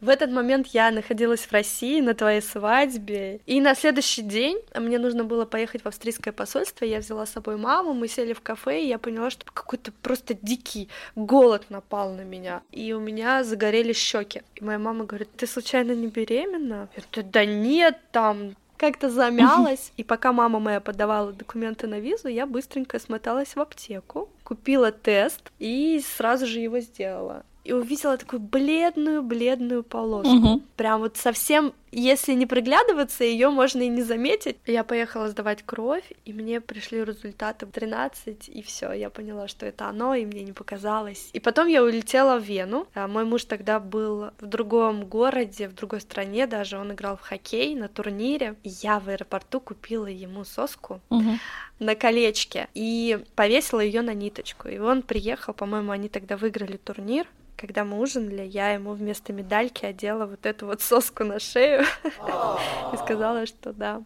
В 0.00 0.08
этот 0.08 0.30
момент 0.30 0.68
я 0.68 0.90
находилась 0.90 1.40
в 1.40 1.52
России 1.52 2.00
на 2.00 2.14
твоей 2.14 2.40
свадьбе, 2.40 3.42
и 3.44 3.60
на 3.60 3.74
следующий 3.74 4.22
день 4.22 4.58
мне 4.74 4.98
нужно 4.98 5.24
было 5.24 5.44
поехать 5.44 5.82
в 5.82 5.86
австрийское 5.86 6.32
посольство, 6.32 6.86
я 6.86 7.00
взяла 7.00 7.26
с 7.26 7.32
собой 7.32 7.58
маму, 7.58 7.92
мы 7.92 8.08
сели 8.08 8.32
в 8.32 8.40
кафе, 8.40 8.82
и 8.82 8.88
я 8.88 8.98
поняла, 8.98 9.28
что 9.28 9.44
какой-то 9.52 9.92
просто 10.00 10.32
дикий 10.40 10.88
голод 11.16 11.66
напал 11.68 12.14
на 12.14 12.22
меня, 12.22 12.62
и 12.72 12.94
у 12.94 13.00
меня 13.00 13.44
загорели 13.44 13.92
щеки. 13.92 14.40
И 14.54 14.64
моя 14.64 14.78
мама 14.78 15.04
говорит, 15.04 15.28
ты 15.36 15.46
случайно 15.46 15.92
не 15.92 16.06
беременна? 16.06 16.88
Я 16.96 17.02
говорю, 17.12 17.30
да 17.30 17.44
нет, 17.44 17.98
там 18.10 18.56
как-то 18.80 19.10
замялась, 19.10 19.92
и 19.98 20.02
пока 20.02 20.32
мама 20.32 20.58
моя 20.58 20.80
подавала 20.80 21.32
документы 21.32 21.86
на 21.86 22.00
визу, 22.00 22.28
я 22.28 22.46
быстренько 22.46 22.98
смоталась 22.98 23.54
в 23.54 23.60
аптеку, 23.60 24.30
купила 24.42 24.90
тест 24.90 25.52
и 25.58 26.02
сразу 26.16 26.46
же 26.46 26.60
его 26.60 26.80
сделала. 26.80 27.44
И 27.62 27.74
увидела 27.74 28.16
такую 28.16 28.40
бледную-бледную 28.40 29.82
полоску. 29.82 30.34
Угу. 30.34 30.62
Прям 30.76 31.00
вот 31.00 31.18
совсем 31.18 31.74
Если 31.92 32.32
не 32.34 32.46
приглядываться, 32.46 33.24
ее 33.24 33.50
можно 33.50 33.82
и 33.82 33.88
не 33.88 34.02
заметить. 34.02 34.56
Я 34.66 34.84
поехала 34.84 35.28
сдавать 35.28 35.62
кровь, 35.62 36.04
и 36.24 36.32
мне 36.32 36.60
пришли 36.60 37.04
результаты 37.04 37.66
13, 37.66 38.48
и 38.48 38.62
все, 38.62 38.92
я 38.92 39.10
поняла, 39.10 39.48
что 39.48 39.66
это 39.66 39.86
оно, 39.86 40.14
и 40.14 40.24
мне 40.24 40.42
не 40.42 40.52
показалось. 40.52 41.30
И 41.32 41.40
потом 41.40 41.66
я 41.66 41.82
улетела 41.82 42.38
в 42.38 42.44
Вену. 42.44 42.86
А 42.94 43.08
мой 43.08 43.24
муж 43.24 43.44
тогда 43.44 43.80
был 43.80 44.30
в 44.38 44.46
другом 44.46 45.06
городе, 45.06 45.68
в 45.68 45.74
другой 45.74 46.00
стране 46.00 46.46
даже, 46.46 46.78
он 46.78 46.92
играл 46.92 47.16
в 47.16 47.22
хоккей 47.22 47.74
на 47.74 47.88
турнире. 47.88 48.54
И 48.62 48.68
я 48.68 49.00
в 49.00 49.08
аэропорту 49.08 49.60
купила 49.60 50.06
ему 50.06 50.44
соску. 50.44 51.00
Угу 51.10 51.38
на 51.80 51.94
колечке 51.94 52.68
и 52.74 53.24
повесила 53.34 53.80
ее 53.80 54.02
на 54.02 54.12
ниточку. 54.12 54.68
И 54.68 54.78
он 54.78 55.02
приехал, 55.02 55.54
по-моему, 55.54 55.92
они 55.92 56.10
тогда 56.10 56.36
выиграли 56.36 56.76
турнир, 56.76 57.26
когда 57.60 57.84
мы 57.84 58.00
ужинали, 58.00 58.42
я 58.42 58.70
ему 58.70 58.92
вместо 58.92 59.34
медальки 59.34 59.84
одела 59.84 60.24
вот 60.24 60.46
эту 60.46 60.64
вот 60.64 60.80
соску 60.80 61.24
на 61.24 61.38
шею 61.38 61.79
и 62.92 62.96
сказала, 62.96 63.46
что 63.46 63.72
да, 63.72 64.02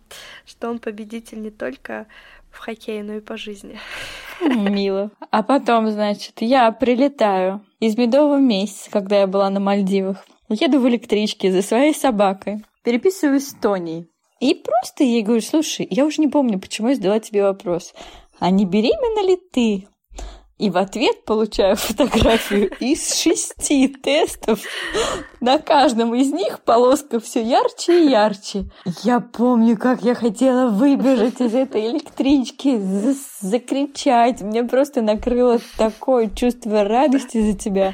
что 0.46 0.70
он 0.70 0.78
победитель 0.78 1.40
не 1.40 1.50
только 1.50 2.06
в 2.50 2.58
хоккее, 2.58 3.02
но 3.02 3.14
и 3.14 3.20
по 3.20 3.36
жизни. 3.36 3.78
Мило. 4.40 5.10
А 5.30 5.42
потом, 5.42 5.90
значит, 5.90 6.40
я 6.40 6.70
прилетаю 6.72 7.64
из 7.80 7.96
медового 7.96 8.38
месяца, 8.38 8.90
когда 8.90 9.20
я 9.20 9.26
была 9.26 9.50
на 9.50 9.60
Мальдивах. 9.60 10.24
Еду 10.48 10.78
в 10.78 10.88
электричке 10.88 11.50
за 11.50 11.62
своей 11.62 11.94
собакой. 11.94 12.64
Переписываюсь 12.82 13.48
с 13.48 13.54
Тоней. 13.54 14.08
И 14.40 14.54
просто 14.54 15.04
ей 15.04 15.22
говорю, 15.22 15.40
слушай, 15.40 15.86
я 15.90 16.04
уже 16.04 16.20
не 16.20 16.28
помню, 16.28 16.58
почему 16.58 16.88
я 16.88 16.96
задала 16.96 17.18
тебе 17.18 17.42
вопрос. 17.42 17.94
А 18.38 18.50
не 18.50 18.66
беременна 18.66 19.26
ли 19.26 19.36
ты? 19.36 19.88
И 20.64 20.70
в 20.70 20.78
ответ 20.78 21.26
получаю 21.26 21.76
фотографию 21.76 22.70
из 22.80 23.20
шести 23.20 23.86
тестов. 23.88 24.60
На 25.42 25.58
каждом 25.58 26.14
из 26.14 26.32
них 26.32 26.60
полоска 26.60 27.20
все 27.20 27.42
ярче 27.42 28.06
и 28.06 28.08
ярче. 28.08 28.64
Я 29.02 29.20
помню, 29.20 29.76
как 29.76 30.02
я 30.02 30.14
хотела 30.14 30.70
выбежать 30.70 31.38
из 31.42 31.52
этой 31.54 31.90
электрички, 31.90 32.80
закричать. 33.42 34.40
Мне 34.40 34.64
просто 34.64 35.02
накрыло 35.02 35.58
такое 35.76 36.30
чувство 36.30 36.82
радости 36.84 37.52
за 37.52 37.58
тебя. 37.58 37.92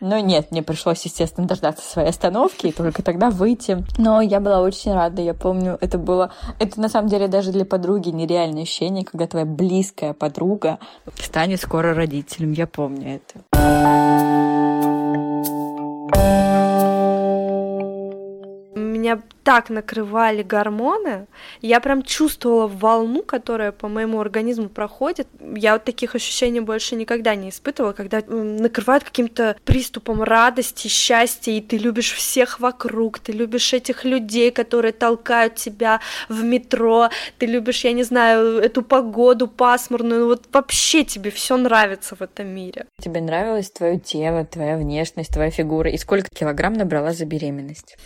Но 0.00 0.18
нет, 0.18 0.50
мне 0.50 0.62
пришлось, 0.62 1.04
естественно, 1.04 1.46
дождаться 1.46 1.88
своей 1.88 2.08
остановки 2.08 2.66
и 2.66 2.72
только 2.72 3.02
тогда 3.02 3.30
выйти. 3.30 3.84
Но 3.96 4.20
я 4.20 4.40
была 4.40 4.60
очень 4.60 4.92
рада. 4.92 5.22
Я 5.22 5.34
помню, 5.34 5.78
это 5.80 5.98
было... 5.98 6.32
Это 6.58 6.80
на 6.80 6.88
самом 6.88 7.08
деле 7.08 7.28
даже 7.28 7.52
для 7.52 7.64
подруги 7.64 8.10
нереальное 8.10 8.62
ощущение, 8.62 9.04
когда 9.04 9.26
твоя 9.26 9.46
близкая 9.46 10.14
подруга 10.14 10.78
станет 11.20 11.60
скоро 11.60 11.94
родителем. 11.94 12.07
Я 12.10 12.66
помню 12.66 13.20
это. 13.20 13.44
Меня 18.74 19.20
так 19.48 19.70
накрывали 19.70 20.42
гормоны, 20.42 21.26
я 21.62 21.80
прям 21.80 22.02
чувствовала 22.02 22.66
волну, 22.66 23.22
которая 23.22 23.72
по 23.72 23.88
моему 23.88 24.20
организму 24.20 24.68
проходит. 24.68 25.26
Я 25.40 25.72
вот 25.72 25.84
таких 25.84 26.14
ощущений 26.14 26.60
больше 26.60 26.96
никогда 26.96 27.34
не 27.34 27.48
испытывала, 27.48 27.94
когда 27.94 28.20
накрывают 28.28 29.04
каким-то 29.04 29.56
приступом 29.64 30.22
радости, 30.22 30.88
счастья, 30.88 31.52
и 31.52 31.62
ты 31.62 31.78
любишь 31.78 32.12
всех 32.12 32.60
вокруг, 32.60 33.20
ты 33.20 33.32
любишь 33.32 33.72
этих 33.72 34.04
людей, 34.04 34.50
которые 34.50 34.92
толкают 34.92 35.54
тебя 35.54 36.00
в 36.28 36.44
метро, 36.44 37.08
ты 37.38 37.46
любишь, 37.46 37.84
я 37.84 37.92
не 37.92 38.02
знаю, 38.02 38.58
эту 38.58 38.82
погоду 38.82 39.48
пасмурную, 39.48 40.26
вот 40.26 40.44
вообще 40.52 41.04
тебе 41.04 41.30
все 41.30 41.56
нравится 41.56 42.16
в 42.16 42.20
этом 42.20 42.48
мире. 42.48 42.84
Тебе 43.00 43.22
нравилось 43.22 43.70
твое 43.70 43.98
тело, 43.98 44.44
твоя 44.44 44.76
внешность, 44.76 45.32
твоя 45.32 45.50
фигура, 45.50 45.90
и 45.90 45.96
сколько 45.96 46.28
килограмм 46.28 46.74
набрала 46.74 47.14
за 47.14 47.24
беременность? 47.24 47.96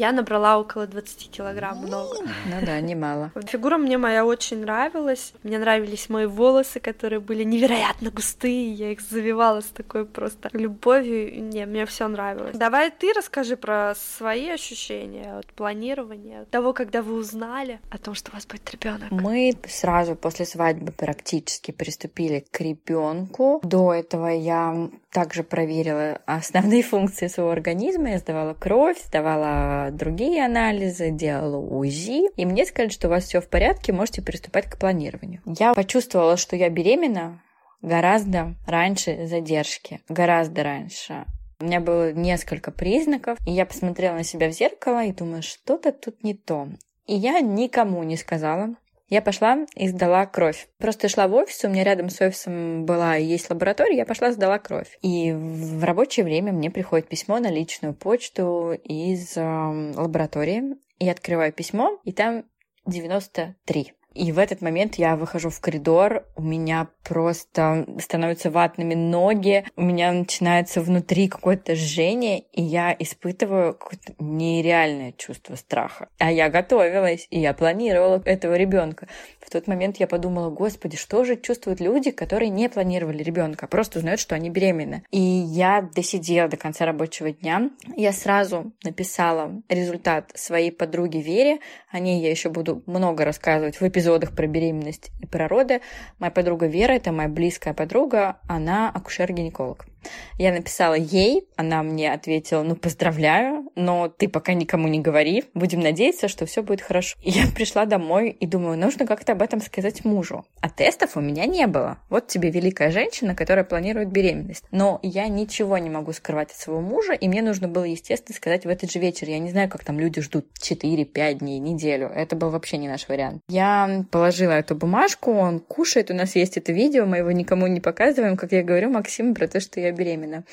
Я 0.00 0.12
набрала 0.12 0.58
около 0.58 0.86
20 0.86 1.30
килограмм, 1.30 1.80
много. 1.80 2.16
Ну 2.46 2.64
да, 2.64 2.80
немало. 2.80 3.32
Фигура 3.46 3.76
мне 3.76 3.98
моя 3.98 4.24
очень 4.24 4.62
нравилась. 4.62 5.34
Мне 5.42 5.58
нравились 5.58 6.08
мои 6.08 6.24
волосы, 6.24 6.80
которые 6.80 7.20
были 7.20 7.44
невероятно 7.44 8.10
густые. 8.10 8.72
Я 8.72 8.92
их 8.92 9.02
завивала 9.02 9.60
с 9.60 9.66
такой 9.66 10.06
просто 10.06 10.48
любовью. 10.54 11.42
Не, 11.42 11.66
мне 11.66 11.84
все 11.84 12.08
нравилось. 12.08 12.56
Давай 12.56 12.90
ты 12.90 13.12
расскажи 13.12 13.58
про 13.58 13.94
свои 13.94 14.48
ощущения 14.48 15.36
от 15.38 15.48
планирования, 15.48 16.46
того, 16.46 16.72
когда 16.72 17.02
вы 17.02 17.16
узнали 17.16 17.78
о 17.90 17.98
том, 17.98 18.14
что 18.14 18.30
у 18.30 18.34
вас 18.36 18.46
будет 18.46 18.70
ребенок. 18.70 19.10
Мы 19.10 19.54
сразу 19.68 20.16
после 20.16 20.46
свадьбы 20.46 20.92
практически 20.92 21.72
приступили 21.72 22.42
к 22.50 22.58
ребенку. 22.62 23.60
До 23.62 23.92
этого 23.92 24.28
я 24.28 24.88
также 25.10 25.42
проверила 25.42 26.20
основные 26.24 26.82
функции 26.90 27.26
своего 27.26 27.50
организма. 27.50 28.12
Я 28.12 28.18
сдавала 28.18 28.54
кровь, 28.54 28.98
сдавала 29.04 29.89
другие 29.90 30.44
анализы, 30.44 31.10
делала 31.10 31.56
УЗИ. 31.56 32.30
И 32.36 32.44
мне 32.44 32.64
сказали, 32.64 32.90
что 32.90 33.08
у 33.08 33.10
вас 33.10 33.24
все 33.24 33.40
в 33.40 33.48
порядке, 33.48 33.92
можете 33.92 34.22
приступать 34.22 34.66
к 34.66 34.78
планированию. 34.78 35.42
Я 35.46 35.74
почувствовала, 35.74 36.36
что 36.36 36.56
я 36.56 36.68
беременна 36.68 37.42
гораздо 37.82 38.54
раньше 38.66 39.26
задержки, 39.26 40.00
гораздо 40.08 40.62
раньше. 40.62 41.24
У 41.60 41.64
меня 41.64 41.80
было 41.80 42.12
несколько 42.12 42.70
признаков, 42.70 43.38
и 43.46 43.50
я 43.50 43.66
посмотрела 43.66 44.14
на 44.14 44.24
себя 44.24 44.48
в 44.48 44.52
зеркало 44.52 45.04
и 45.04 45.12
думаю, 45.12 45.42
что-то 45.42 45.92
тут 45.92 46.22
не 46.24 46.34
то. 46.34 46.68
И 47.06 47.14
я 47.14 47.40
никому 47.40 48.02
не 48.02 48.16
сказала, 48.16 48.76
я 49.10 49.20
пошла 49.20 49.66
и 49.74 49.88
сдала 49.88 50.24
кровь. 50.24 50.68
Просто 50.78 51.08
шла 51.08 51.28
в 51.28 51.34
офис, 51.34 51.62
у 51.64 51.68
меня 51.68 51.84
рядом 51.84 52.08
с 52.08 52.20
офисом 52.20 52.86
была 52.86 53.18
и 53.18 53.24
есть 53.24 53.50
лаборатория, 53.50 53.96
я 53.96 54.06
пошла 54.06 54.32
сдала 54.32 54.58
кровь. 54.58 54.98
И 55.02 55.32
в 55.32 55.84
рабочее 55.84 56.24
время 56.24 56.52
мне 56.52 56.70
приходит 56.70 57.08
письмо 57.08 57.38
на 57.40 57.50
личную 57.50 57.92
почту 57.92 58.72
из 58.72 59.36
э, 59.36 59.42
лаборатории. 59.42 60.76
Я 60.98 61.12
открываю 61.12 61.52
письмо, 61.52 61.98
и 62.04 62.12
там 62.12 62.44
93. 62.86 63.92
И 64.14 64.32
в 64.32 64.38
этот 64.38 64.60
момент 64.60 64.96
я 64.96 65.16
выхожу 65.16 65.50
в 65.50 65.60
коридор, 65.60 66.24
у 66.36 66.42
меня 66.42 66.88
просто 67.04 67.86
становятся 68.00 68.50
ватными 68.50 68.94
ноги, 68.94 69.64
у 69.76 69.82
меня 69.82 70.12
начинается 70.12 70.80
внутри 70.80 71.28
какое-то 71.28 71.76
жжение, 71.76 72.40
и 72.52 72.62
я 72.62 72.94
испытываю 72.98 73.74
какое-то 73.74 74.14
нереальное 74.18 75.12
чувство 75.12 75.54
страха. 75.54 76.08
А 76.18 76.32
я 76.32 76.48
готовилась, 76.48 77.26
и 77.30 77.38
я 77.38 77.54
планировала 77.54 78.20
этого 78.24 78.54
ребенка. 78.56 79.06
В 79.50 79.52
тот 79.52 79.66
момент 79.66 79.96
я 79.96 80.06
подумала, 80.06 80.48
господи, 80.48 80.96
что 80.96 81.24
же 81.24 81.34
чувствуют 81.34 81.80
люди, 81.80 82.12
которые 82.12 82.50
не 82.50 82.68
планировали 82.68 83.20
ребенка, 83.20 83.66
а 83.66 83.68
просто 83.68 83.98
знают, 83.98 84.20
что 84.20 84.36
они 84.36 84.48
беременны. 84.48 85.02
И 85.10 85.18
я 85.18 85.82
досидела 85.82 86.48
до 86.48 86.56
конца 86.56 86.86
рабочего 86.86 87.32
дня. 87.32 87.68
Я 87.96 88.12
сразу 88.12 88.70
написала 88.84 89.60
результат 89.68 90.30
своей 90.36 90.70
подруге 90.70 91.20
Вере. 91.20 91.58
О 91.90 91.98
ней 91.98 92.22
я 92.22 92.30
еще 92.30 92.48
буду 92.48 92.84
много 92.86 93.24
рассказывать 93.24 93.80
в 93.80 93.82
эпизодах 93.82 94.36
про 94.36 94.46
беременность 94.46 95.10
и 95.18 95.26
про 95.26 95.48
роды. 95.48 95.80
Моя 96.20 96.30
подруга 96.30 96.68
Вера, 96.68 96.92
это 96.92 97.10
моя 97.10 97.28
близкая 97.28 97.74
подруга, 97.74 98.38
она 98.46 98.88
акушер-гинеколог. 98.94 99.89
Я 100.38 100.52
написала 100.52 100.94
ей, 100.94 101.46
она 101.56 101.82
мне 101.82 102.12
ответила, 102.12 102.62
ну, 102.62 102.76
поздравляю, 102.76 103.70
но 103.74 104.08
ты 104.08 104.28
пока 104.28 104.54
никому 104.54 104.88
не 104.88 105.00
говори, 105.00 105.44
будем 105.54 105.80
надеяться, 105.80 106.28
что 106.28 106.46
все 106.46 106.62
будет 106.62 106.80
хорошо. 106.80 107.16
Я 107.22 107.46
пришла 107.54 107.84
домой 107.84 108.30
и 108.30 108.46
думаю, 108.46 108.78
нужно 108.78 109.06
как-то 109.06 109.32
об 109.32 109.42
этом 109.42 109.60
сказать 109.60 110.04
мужу. 110.04 110.44
А 110.60 110.68
тестов 110.68 111.16
у 111.16 111.20
меня 111.20 111.46
не 111.46 111.66
было. 111.66 111.98
Вот 112.08 112.28
тебе 112.28 112.50
великая 112.50 112.90
женщина, 112.90 113.34
которая 113.34 113.64
планирует 113.64 114.10
беременность. 114.10 114.64
Но 114.70 114.98
я 115.02 115.28
ничего 115.28 115.78
не 115.78 115.90
могу 115.90 116.12
скрывать 116.12 116.50
от 116.50 116.56
своего 116.56 116.80
мужа, 116.80 117.12
и 117.12 117.28
мне 117.28 117.42
нужно 117.42 117.68
было, 117.68 117.84
естественно, 117.84 118.34
сказать 118.36 118.64
в 118.64 118.68
этот 118.68 118.90
же 118.90 118.98
вечер. 118.98 119.28
Я 119.28 119.38
не 119.38 119.50
знаю, 119.50 119.68
как 119.68 119.84
там 119.84 119.98
люди 119.98 120.20
ждут 120.20 120.46
4-5 120.60 121.34
дней, 121.34 121.58
неделю. 121.58 122.08
Это 122.08 122.36
был 122.36 122.50
вообще 122.50 122.78
не 122.78 122.88
наш 122.88 123.08
вариант. 123.08 123.42
Я 123.48 124.04
положила 124.10 124.52
эту 124.52 124.74
бумажку, 124.74 125.32
он 125.32 125.60
кушает, 125.60 126.10
у 126.10 126.14
нас 126.14 126.36
есть 126.36 126.56
это 126.56 126.72
видео, 126.72 127.06
мы 127.06 127.18
его 127.18 127.30
никому 127.30 127.66
не 127.66 127.80
показываем, 127.80 128.36
как 128.36 128.52
я 128.52 128.62
говорю 128.62 128.90
Максиму 128.90 129.34
про 129.34 129.46
то, 129.46 129.60
что 129.60 129.80
я 129.80 129.89
беременна. 129.92 130.44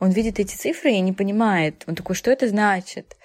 Он 0.00 0.10
видит 0.10 0.38
эти 0.38 0.54
цифры 0.54 0.92
и 0.92 1.00
не 1.00 1.12
понимает. 1.12 1.84
Он 1.86 1.94
такой, 1.94 2.14
что 2.14 2.30
это 2.30 2.48
значит? 2.48 3.16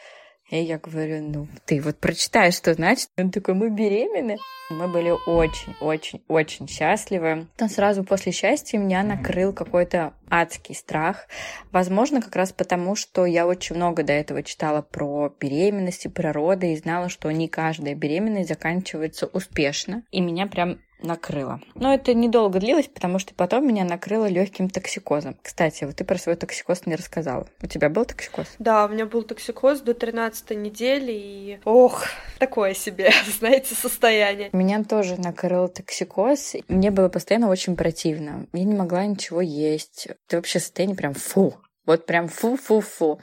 И 0.51 0.61
я 0.61 0.77
говорю, 0.77 1.21
ну, 1.21 1.47
ты 1.65 1.79
вот 1.79 1.97
прочитай, 1.97 2.51
что 2.51 2.73
значит. 2.73 3.07
Он 3.17 3.31
такой, 3.31 3.53
мы 3.53 3.69
беременны. 3.69 4.37
Мы 4.69 4.89
были 4.89 5.09
очень-очень-очень 5.09 6.67
счастливы. 6.67 7.47
Но 7.57 7.69
сразу 7.69 8.03
после 8.03 8.33
счастья 8.33 8.77
меня 8.77 9.01
накрыл 9.01 9.53
какой-то 9.53 10.13
адский 10.29 10.75
страх. 10.75 11.27
Возможно, 11.71 12.21
как 12.21 12.35
раз 12.35 12.51
потому, 12.51 12.97
что 12.97 13.25
я 13.25 13.47
очень 13.47 13.77
много 13.77 14.03
до 14.03 14.11
этого 14.11 14.43
читала 14.43 14.81
про 14.81 15.33
беременности, 15.39 16.09
про 16.09 16.33
роды 16.33 16.73
и 16.73 16.77
знала, 16.77 17.07
что 17.07 17.31
не 17.31 17.47
каждая 17.47 17.95
беременность 17.95 18.49
заканчивается 18.49 19.27
успешно. 19.27 20.03
И 20.11 20.19
меня 20.19 20.47
прям 20.47 20.79
накрыло. 21.03 21.59
Но 21.75 21.93
это 21.93 22.13
недолго 22.13 22.59
длилось, 22.59 22.87
потому 22.87 23.19
что 23.19 23.33
потом 23.33 23.67
меня 23.67 23.83
накрыло 23.83 24.27
легким 24.27 24.69
токсикозом. 24.69 25.35
Кстати, 25.41 25.83
вот 25.83 25.95
ты 25.95 26.03
про 26.03 26.17
свой 26.17 26.35
токсикоз 26.35 26.85
не 26.85 26.95
рассказала. 26.95 27.47
У 27.61 27.67
тебя 27.67 27.89
был 27.89 28.05
токсикоз? 28.05 28.47
Да, 28.59 28.85
у 28.85 28.89
меня 28.89 29.05
был 29.05 29.23
токсикоз 29.23 29.81
до 29.81 29.93
13 29.93 30.51
недели, 30.51 31.11
и 31.11 31.59
ох, 31.65 32.05
такое 32.39 32.73
себе, 32.73 33.11
знаете, 33.39 33.75
состояние. 33.75 34.49
Меня 34.53 34.83
тоже 34.83 35.19
накрыл 35.19 35.67
токсикоз. 35.67 36.55
Мне 36.67 36.91
было 36.91 37.09
постоянно 37.09 37.49
очень 37.49 37.75
противно. 37.75 38.47
Я 38.53 38.63
не 38.63 38.75
могла 38.75 39.05
ничего 39.05 39.41
есть. 39.41 40.07
Это 40.07 40.37
вообще 40.37 40.59
состояние 40.59 40.97
прям 40.97 41.13
фу. 41.13 41.55
Вот 41.85 42.05
прям 42.05 42.27
фу-фу-фу. 42.27 43.19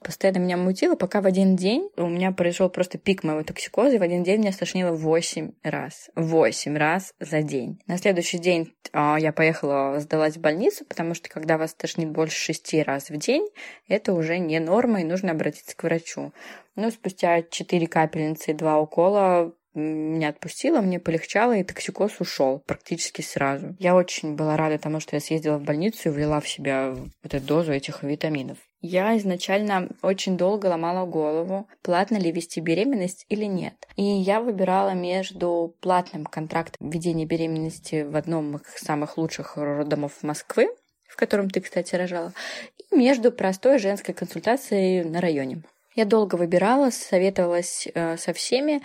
Постоянно 0.00 0.38
меня 0.38 0.56
мутило, 0.56 0.94
пока 0.94 1.20
в 1.20 1.26
один 1.26 1.56
день 1.56 1.88
у 1.96 2.06
меня 2.06 2.30
произошел 2.30 2.70
просто 2.70 2.98
пик 2.98 3.24
моего 3.24 3.42
токсикоза, 3.42 3.96
и 3.96 3.98
в 3.98 4.02
один 4.02 4.22
день 4.22 4.40
меня 4.40 4.52
стошнило 4.52 4.92
8 4.92 5.52
раз. 5.64 6.10
8 6.14 6.76
раз 6.76 7.14
за 7.18 7.42
день. 7.42 7.80
На 7.86 7.98
следующий 7.98 8.38
день 8.38 8.74
а, 8.92 9.16
я 9.18 9.32
поехала, 9.32 9.98
сдалась 9.98 10.36
в 10.36 10.40
больницу, 10.40 10.84
потому 10.84 11.14
что 11.14 11.28
когда 11.28 11.58
вас 11.58 11.74
тошнит 11.74 12.10
больше 12.10 12.36
6 12.36 12.74
раз 12.84 13.10
в 13.10 13.16
день, 13.16 13.46
это 13.88 14.12
уже 14.12 14.38
не 14.38 14.60
норма, 14.60 15.00
и 15.00 15.04
нужно 15.04 15.32
обратиться 15.32 15.76
к 15.76 15.82
врачу. 15.82 16.32
Но 16.76 16.90
спустя 16.90 17.42
4 17.42 17.86
капельницы 17.88 18.52
и 18.52 18.54
2 18.54 18.80
укола 18.80 19.52
меня 19.78 20.30
отпустило, 20.30 20.80
мне 20.80 20.98
полегчало, 20.98 21.56
и 21.56 21.64
токсикоз 21.64 22.20
ушел 22.20 22.62
практически 22.66 23.22
сразу. 23.22 23.76
Я 23.78 23.94
очень 23.94 24.34
была 24.34 24.56
рада 24.56 24.78
тому, 24.78 25.00
что 25.00 25.16
я 25.16 25.20
съездила 25.20 25.58
в 25.58 25.62
больницу 25.62 26.08
и 26.08 26.12
влила 26.12 26.40
в 26.40 26.48
себя 26.48 26.94
вот 26.94 27.34
эту 27.34 27.44
дозу 27.44 27.72
этих 27.72 28.02
витаминов. 28.02 28.58
Я 28.80 29.16
изначально 29.16 29.88
очень 30.02 30.36
долго 30.36 30.66
ломала 30.66 31.06
голову, 31.06 31.68
платно 31.82 32.16
ли 32.16 32.30
вести 32.30 32.60
беременность 32.60 33.26
или 33.28 33.44
нет. 33.44 33.74
И 33.96 34.02
я 34.02 34.40
выбирала 34.40 34.90
между 34.90 35.74
платным 35.80 36.24
контрактом 36.24 36.90
ведения 36.90 37.24
беременности 37.24 38.02
в 38.02 38.16
одном 38.16 38.56
из 38.56 38.80
самых 38.80 39.16
лучших 39.18 39.56
роддомов 39.56 40.22
Москвы, 40.22 40.68
в 41.08 41.16
котором 41.16 41.50
ты, 41.50 41.60
кстати, 41.60 41.94
рожала, 41.94 42.32
и 42.78 42.96
между 42.96 43.32
простой 43.32 43.78
женской 43.78 44.14
консультацией 44.14 45.02
на 45.04 45.20
районе. 45.20 45.62
Я 45.96 46.04
долго 46.04 46.34
выбирала, 46.34 46.90
советовалась 46.90 47.88
э, 47.94 48.18
со 48.18 48.34
всеми, 48.34 48.82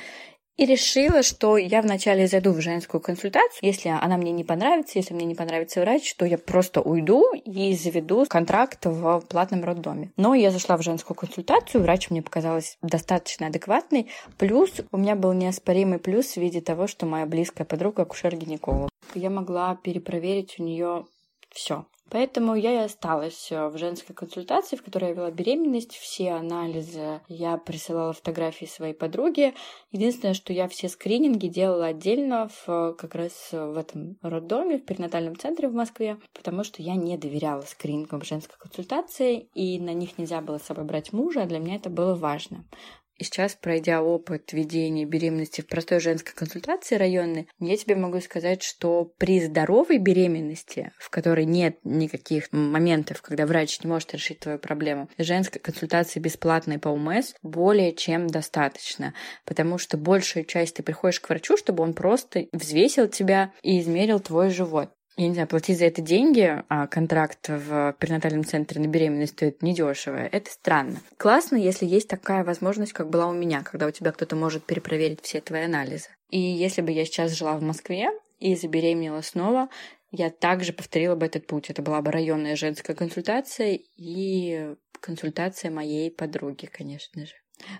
и 0.57 0.65
решила, 0.65 1.23
что 1.23 1.57
я 1.57 1.81
вначале 1.81 2.27
зайду 2.27 2.51
в 2.51 2.61
женскую 2.61 3.01
консультацию. 3.01 3.59
Если 3.61 3.89
она 3.89 4.17
мне 4.17 4.31
не 4.31 4.43
понравится, 4.43 4.99
если 4.99 5.13
мне 5.13 5.25
не 5.25 5.35
понравится 5.35 5.81
врач, 5.81 6.13
то 6.15 6.25
я 6.25 6.37
просто 6.37 6.81
уйду 6.81 7.33
и 7.33 7.73
заведу 7.75 8.25
контракт 8.27 8.85
в 8.85 9.21
платном 9.27 9.63
роддоме. 9.63 10.11
Но 10.17 10.33
я 10.33 10.51
зашла 10.51 10.77
в 10.77 10.83
женскую 10.83 11.15
консультацию, 11.15 11.81
врач 11.81 12.09
мне 12.09 12.21
показалась 12.21 12.77
достаточно 12.81 13.47
адекватной. 13.47 14.09
Плюс 14.37 14.81
у 14.91 14.97
меня 14.97 15.15
был 15.15 15.33
неоспоримый 15.33 15.99
плюс 15.99 16.33
в 16.33 16.37
виде 16.37 16.61
того, 16.61 16.87
что 16.87 17.05
моя 17.05 17.25
близкая 17.25 17.65
подруга 17.65 18.03
акушер-гинеколог. 18.03 18.89
Я 19.15 19.29
могла 19.29 19.75
перепроверить 19.75 20.55
у 20.59 20.63
нее 20.63 21.05
все. 21.51 21.85
Поэтому 22.11 22.55
я 22.55 22.73
и 22.73 22.85
осталась 22.85 23.49
э, 23.53 23.67
в 23.69 23.77
женской 23.77 24.13
консультации, 24.13 24.75
в 24.75 24.83
которой 24.83 25.09
я 25.09 25.13
вела 25.13 25.31
беременность. 25.31 25.95
Все 25.95 26.31
анализы 26.31 27.21
я 27.29 27.55
присылала 27.57 28.11
фотографии 28.11 28.65
своей 28.65 28.93
подруги. 28.93 29.53
Единственное, 29.93 30.33
что 30.33 30.51
я 30.51 30.67
все 30.67 30.89
скрининги 30.89 31.47
делала 31.47 31.85
отдельно 31.85 32.49
в, 32.65 32.95
как 32.99 33.15
раз 33.15 33.31
в 33.53 33.77
этом 33.77 34.17
роддоме, 34.21 34.77
в 34.77 34.85
перинатальном 34.85 35.37
центре 35.37 35.69
в 35.69 35.73
Москве, 35.73 36.17
потому 36.33 36.65
что 36.65 36.81
я 36.81 36.95
не 36.95 37.17
доверяла 37.17 37.61
скринингам 37.61 38.23
женской 38.23 38.57
консультации, 38.59 39.47
и 39.53 39.79
на 39.79 39.93
них 39.93 40.17
нельзя 40.17 40.41
было 40.41 40.57
с 40.57 40.63
собой 40.63 40.83
брать 40.83 41.13
мужа, 41.13 41.43
а 41.43 41.45
для 41.45 41.59
меня 41.59 41.77
это 41.77 41.89
было 41.89 42.13
важно. 42.13 42.65
И 43.21 43.23
сейчас, 43.23 43.53
пройдя 43.53 44.01
опыт 44.01 44.51
ведения 44.51 45.05
беременности 45.05 45.61
в 45.61 45.67
простой 45.67 45.99
женской 45.99 46.33
консультации 46.33 46.95
районной, 46.95 47.47
я 47.59 47.77
тебе 47.77 47.95
могу 47.95 48.19
сказать, 48.19 48.63
что 48.63 49.13
при 49.19 49.39
здоровой 49.39 49.99
беременности, 49.99 50.91
в 50.97 51.11
которой 51.11 51.45
нет 51.45 51.77
никаких 51.83 52.51
моментов, 52.51 53.21
когда 53.21 53.45
врач 53.45 53.79
не 53.83 53.87
может 53.91 54.11
решить 54.15 54.39
твою 54.39 54.57
проблему, 54.57 55.07
женской 55.19 55.61
консультации 55.61 56.19
бесплатной 56.19 56.79
по 56.79 56.89
УМС 56.89 57.35
более 57.43 57.93
чем 57.93 58.25
достаточно, 58.25 59.13
потому 59.45 59.77
что 59.77 59.97
большую 59.97 60.45
часть 60.45 60.77
ты 60.77 60.81
приходишь 60.81 61.19
к 61.19 61.29
врачу, 61.29 61.57
чтобы 61.57 61.83
он 61.83 61.93
просто 61.93 62.47
взвесил 62.51 63.07
тебя 63.07 63.53
и 63.61 63.79
измерил 63.79 64.19
твой 64.19 64.49
живот 64.49 64.89
я 65.17 65.27
не 65.27 65.33
знаю, 65.33 65.47
платить 65.47 65.77
за 65.77 65.85
это 65.85 66.01
деньги, 66.01 66.63
а 66.69 66.87
контракт 66.87 67.47
в 67.47 67.95
перинатальном 67.99 68.43
центре 68.43 68.81
на 68.81 68.87
беременность 68.87 69.33
стоит 69.33 69.61
недешево. 69.61 70.15
Это 70.15 70.49
странно. 70.49 70.99
Классно, 71.17 71.57
если 71.57 71.85
есть 71.85 72.07
такая 72.07 72.43
возможность, 72.43 72.93
как 72.93 73.09
была 73.09 73.27
у 73.27 73.33
меня, 73.33 73.61
когда 73.63 73.87
у 73.87 73.91
тебя 73.91 74.11
кто-то 74.11 74.35
может 74.35 74.63
перепроверить 74.65 75.21
все 75.21 75.41
твои 75.41 75.63
анализы. 75.63 76.09
И 76.29 76.39
если 76.39 76.81
бы 76.81 76.91
я 76.91 77.05
сейчас 77.05 77.33
жила 77.33 77.57
в 77.57 77.61
Москве 77.61 78.09
и 78.39 78.55
забеременела 78.55 79.21
снова, 79.21 79.69
я 80.11 80.29
также 80.29 80.73
повторила 80.73 81.15
бы 81.15 81.25
этот 81.25 81.45
путь. 81.45 81.69
Это 81.69 81.81
была 81.81 82.01
бы 82.01 82.11
районная 82.11 82.55
женская 82.55 82.95
консультация 82.95 83.79
и 83.97 84.75
консультация 84.99 85.71
моей 85.71 86.09
подруги, 86.09 86.65
конечно 86.65 87.25
же. 87.25 87.33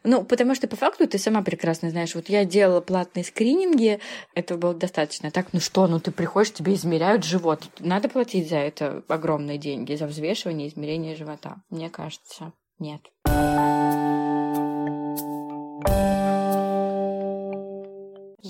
Ну, 0.03 0.23
потому 0.23 0.55
что 0.55 0.67
по 0.67 0.75
факту 0.75 1.07
ты 1.07 1.17
сама 1.17 1.41
прекрасно 1.41 1.89
знаешь, 1.89 2.15
вот 2.15 2.29
я 2.29 2.45
делала 2.45 2.81
платные 2.81 3.23
скрининги, 3.23 3.99
этого 4.35 4.57
было 4.57 4.73
достаточно. 4.73 5.31
Так, 5.31 5.53
ну 5.53 5.59
что, 5.59 5.87
ну 5.87 5.99
ты 5.99 6.11
приходишь, 6.11 6.53
тебе 6.53 6.73
измеряют 6.73 7.23
живот. 7.23 7.63
Надо 7.79 8.09
платить 8.09 8.49
за 8.49 8.57
это 8.57 9.03
огромные 9.07 9.57
деньги, 9.57 9.95
за 9.95 10.07
взвешивание, 10.07 10.67
измерение 10.67 11.15
живота. 11.15 11.61
Мне 11.69 11.89
кажется, 11.89 12.53
нет. 12.79 13.01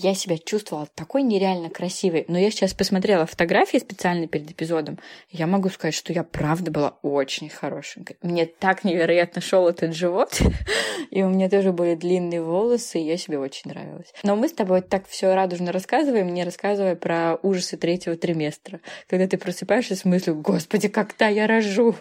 Я 0.01 0.15
себя 0.15 0.37
чувствовала 0.37 0.87
такой 0.95 1.21
нереально 1.21 1.69
красивой. 1.69 2.25
Но 2.27 2.37
я 2.37 2.49
сейчас 2.49 2.73
посмотрела 2.73 3.25
фотографии 3.25 3.77
специально 3.77 4.27
перед 4.27 4.49
эпизодом. 4.51 4.97
Я 5.29 5.47
могу 5.47 5.69
сказать, 5.69 5.93
что 5.93 6.11
я 6.11 6.23
правда 6.23 6.71
была 6.71 6.97
очень 7.03 7.49
хорошенькой. 7.49 8.17
Мне 8.21 8.45
так 8.45 8.83
невероятно 8.83 9.41
шел 9.41 9.67
этот 9.67 9.93
живот. 9.95 10.39
И 11.11 11.21
у 11.23 11.29
меня 11.29 11.49
тоже 11.49 11.71
были 11.71 11.95
длинные 11.95 12.41
волосы, 12.41 12.99
и 12.99 13.03
я 13.03 13.17
себе 13.17 13.37
очень 13.37 13.69
нравилась. 13.69 14.13
Но 14.23 14.37
мы 14.37 14.47
с 14.47 14.53
тобой 14.53 14.81
так 14.81 15.07
все 15.09 15.33
радужно 15.33 15.73
рассказываем, 15.73 16.33
не 16.33 16.45
рассказывая 16.45 16.95
про 16.95 17.37
ужасы 17.41 17.75
третьего 17.75 18.15
триместра. 18.15 18.79
Когда 19.07 19.27
ты 19.27 19.37
просыпаешься 19.37 19.97
с 19.97 20.05
мыслью, 20.05 20.37
господи, 20.37 20.87
когда 20.87 21.27
я 21.27 21.47
рожу? 21.47 21.95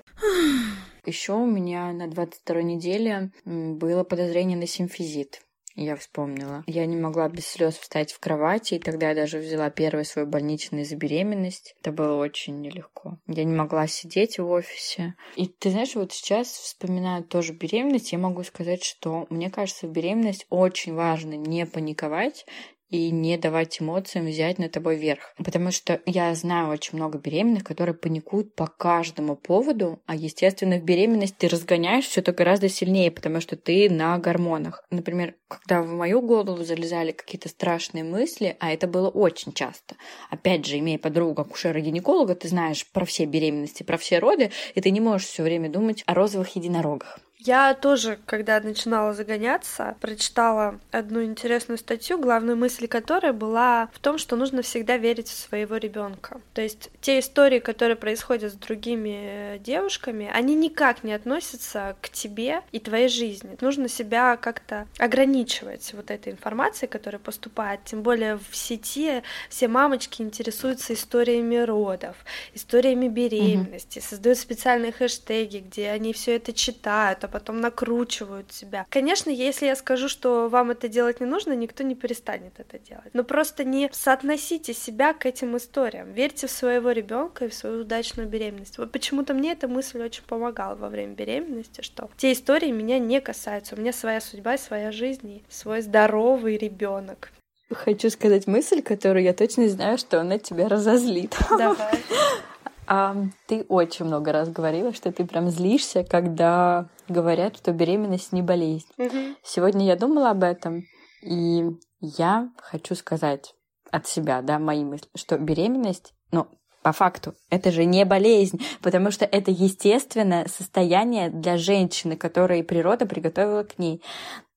Еще 1.06 1.32
у 1.32 1.46
меня 1.46 1.92
на 1.92 2.08
22 2.08 2.62
неделе 2.62 3.32
было 3.44 4.04
подозрение 4.04 4.56
на 4.56 4.68
симфизит 4.68 5.40
я 5.74 5.96
вспомнила. 5.96 6.64
Я 6.66 6.86
не 6.86 6.96
могла 6.96 7.28
без 7.28 7.46
слез 7.46 7.76
встать 7.76 8.12
в 8.12 8.20
кровати, 8.20 8.74
и 8.74 8.78
тогда 8.78 9.10
я 9.10 9.14
даже 9.14 9.38
взяла 9.38 9.70
первый 9.70 10.04
свой 10.04 10.26
больничный 10.26 10.84
за 10.84 10.96
беременность. 10.96 11.74
Это 11.80 11.92
было 11.92 12.16
очень 12.16 12.60
нелегко. 12.60 13.18
Я 13.26 13.44
не 13.44 13.54
могла 13.54 13.86
сидеть 13.86 14.38
в 14.38 14.48
офисе. 14.48 15.14
И 15.36 15.46
ты 15.46 15.70
знаешь, 15.70 15.94
вот 15.94 16.12
сейчас, 16.12 16.48
вспоминаю 16.48 17.24
тоже 17.24 17.52
беременность, 17.52 18.12
я 18.12 18.18
могу 18.18 18.42
сказать, 18.42 18.84
что 18.84 19.26
мне 19.30 19.50
кажется, 19.50 19.86
в 19.86 19.92
беременность 19.92 20.46
очень 20.50 20.94
важно 20.94 21.34
не 21.34 21.66
паниковать, 21.66 22.46
и 22.90 23.10
не 23.10 23.38
давать 23.38 23.80
эмоциям 23.80 24.26
взять 24.26 24.58
на 24.58 24.68
тобой 24.68 24.96
верх. 24.96 25.34
Потому 25.38 25.70
что 25.70 26.00
я 26.06 26.34
знаю 26.34 26.68
очень 26.68 26.98
много 26.98 27.18
беременных, 27.18 27.64
которые 27.64 27.94
паникуют 27.94 28.54
по 28.54 28.66
каждому 28.66 29.36
поводу, 29.36 30.00
а, 30.06 30.14
естественно, 30.14 30.76
в 30.76 30.84
беременность 30.84 31.36
ты 31.38 31.48
разгоняешь 31.48 32.06
все 32.06 32.20
это 32.20 32.32
гораздо 32.32 32.68
сильнее, 32.68 33.10
потому 33.10 33.40
что 33.40 33.56
ты 33.56 33.88
на 33.88 34.18
гормонах. 34.18 34.84
Например, 34.90 35.34
когда 35.48 35.82
в 35.82 35.90
мою 35.92 36.20
голову 36.20 36.62
залезали 36.64 37.12
какие-то 37.12 37.48
страшные 37.48 38.04
мысли, 38.04 38.56
а 38.60 38.72
это 38.72 38.86
было 38.86 39.08
очень 39.08 39.52
часто. 39.52 39.96
Опять 40.30 40.66
же, 40.66 40.78
имея 40.78 40.98
подругу 40.98 41.42
акушера-гинеколога, 41.42 42.34
ты 42.34 42.48
знаешь 42.48 42.86
про 42.90 43.04
все 43.04 43.24
беременности, 43.24 43.82
про 43.82 43.96
все 43.96 44.18
роды, 44.18 44.50
и 44.74 44.80
ты 44.80 44.90
не 44.90 45.00
можешь 45.00 45.28
все 45.28 45.42
время 45.42 45.70
думать 45.70 46.02
о 46.06 46.14
розовых 46.14 46.56
единорогах. 46.56 47.18
Я 47.42 47.72
тоже, 47.72 48.18
когда 48.26 48.60
начинала 48.60 49.14
загоняться, 49.14 49.96
прочитала 50.00 50.78
одну 50.90 51.24
интересную 51.24 51.78
статью, 51.78 52.18
главная 52.18 52.54
мысль 52.54 52.86
которой 52.86 53.32
была 53.32 53.88
в 53.94 53.98
том, 53.98 54.18
что 54.18 54.36
нужно 54.36 54.60
всегда 54.60 54.98
верить 54.98 55.28
в 55.28 55.38
своего 55.38 55.78
ребенка. 55.78 56.38
То 56.52 56.60
есть 56.60 56.90
те 57.00 57.18
истории, 57.18 57.58
которые 57.58 57.96
происходят 57.96 58.52
с 58.52 58.56
другими 58.56 59.58
девушками, 59.58 60.30
они 60.30 60.54
никак 60.54 61.02
не 61.02 61.14
относятся 61.14 61.96
к 62.02 62.10
тебе 62.10 62.60
и 62.72 62.78
твоей 62.78 63.08
жизни. 63.08 63.56
Нужно 63.62 63.88
себя 63.88 64.36
как-то 64.36 64.86
ограничивать 64.98 65.94
вот 65.94 66.10
этой 66.10 66.34
информацией, 66.34 66.90
которая 66.90 67.20
поступает. 67.20 67.80
Тем 67.84 68.02
более 68.02 68.36
в 68.36 68.54
сети 68.54 69.22
все 69.48 69.66
мамочки 69.66 70.20
интересуются 70.20 70.92
историями 70.92 71.56
родов, 71.56 72.16
историями 72.52 73.08
беременности, 73.08 73.98
угу. 73.98 74.06
создают 74.06 74.38
специальные 74.38 74.92
хэштеги, 74.92 75.58
где 75.58 75.88
они 75.88 76.12
все 76.12 76.36
это 76.36 76.52
читают, 76.52 77.24
потом 77.30 77.60
накручивают 77.60 78.52
себя. 78.52 78.86
Конечно, 78.90 79.30
если 79.30 79.66
я 79.66 79.76
скажу, 79.76 80.08
что 80.08 80.48
вам 80.48 80.70
это 80.70 80.88
делать 80.88 81.20
не 81.20 81.26
нужно, 81.26 81.52
никто 81.54 81.82
не 81.82 81.94
перестанет 81.94 82.58
это 82.58 82.78
делать. 82.78 83.10
Но 83.12 83.24
просто 83.24 83.64
не 83.64 83.88
соотносите 83.92 84.74
себя 84.74 85.12
к 85.12 85.26
этим 85.26 85.56
историям. 85.56 86.12
Верьте 86.12 86.46
в 86.46 86.50
своего 86.50 86.90
ребенка 86.90 87.46
и 87.46 87.48
в 87.48 87.54
свою 87.54 87.82
удачную 87.82 88.28
беременность. 88.28 88.78
Вот 88.78 88.92
почему-то 88.92 89.34
мне 89.34 89.52
эта 89.52 89.68
мысль 89.68 90.02
очень 90.02 90.24
помогала 90.24 90.74
во 90.74 90.88
время 90.88 91.14
беременности, 91.14 91.80
что 91.80 92.10
те 92.16 92.32
истории 92.32 92.70
меня 92.70 92.98
не 92.98 93.20
касаются. 93.20 93.74
У 93.76 93.78
меня 93.78 93.92
своя 93.92 94.20
судьба, 94.20 94.58
своя 94.58 94.92
жизнь 94.92 95.28
и 95.28 95.42
свой 95.48 95.82
здоровый 95.82 96.56
ребенок. 96.56 97.30
Хочу 97.72 98.10
сказать 98.10 98.48
мысль, 98.48 98.82
которую 98.82 99.22
я 99.22 99.32
точно 99.32 99.68
знаю, 99.68 99.96
что 99.96 100.20
она 100.20 100.38
тебя 100.38 100.68
разозлит. 100.68 101.36
Давай. 101.50 101.98
А, 102.92 103.14
ты 103.46 103.64
очень 103.68 104.06
много 104.06 104.32
раз 104.32 104.48
говорила, 104.50 104.92
что 104.92 105.12
ты 105.12 105.24
прям 105.24 105.48
злишься, 105.48 106.02
когда 106.02 106.88
говорят, 107.08 107.56
что 107.56 107.70
беременность 107.70 108.32
не 108.32 108.42
болезнь. 108.42 108.88
Угу. 108.98 109.36
Сегодня 109.44 109.86
я 109.86 109.94
думала 109.94 110.30
об 110.30 110.42
этом, 110.42 110.82
и 111.22 111.66
я 112.00 112.50
хочу 112.56 112.96
сказать 112.96 113.54
от 113.92 114.08
себя, 114.08 114.42
да, 114.42 114.58
мои 114.58 114.84
мысли, 114.84 115.06
что 115.14 115.38
беременность, 115.38 116.14
ну, 116.32 116.48
по 116.82 116.90
факту. 116.90 117.34
Это 117.48 117.70
же 117.70 117.84
не 117.84 118.04
болезнь, 118.04 118.60
потому 118.82 119.12
что 119.12 119.24
это 119.24 119.52
естественное 119.52 120.48
состояние 120.48 121.30
для 121.30 121.58
женщины, 121.58 122.16
которое 122.16 122.64
природа 122.64 123.06
приготовила 123.06 123.62
к 123.62 123.78
ней. 123.78 124.02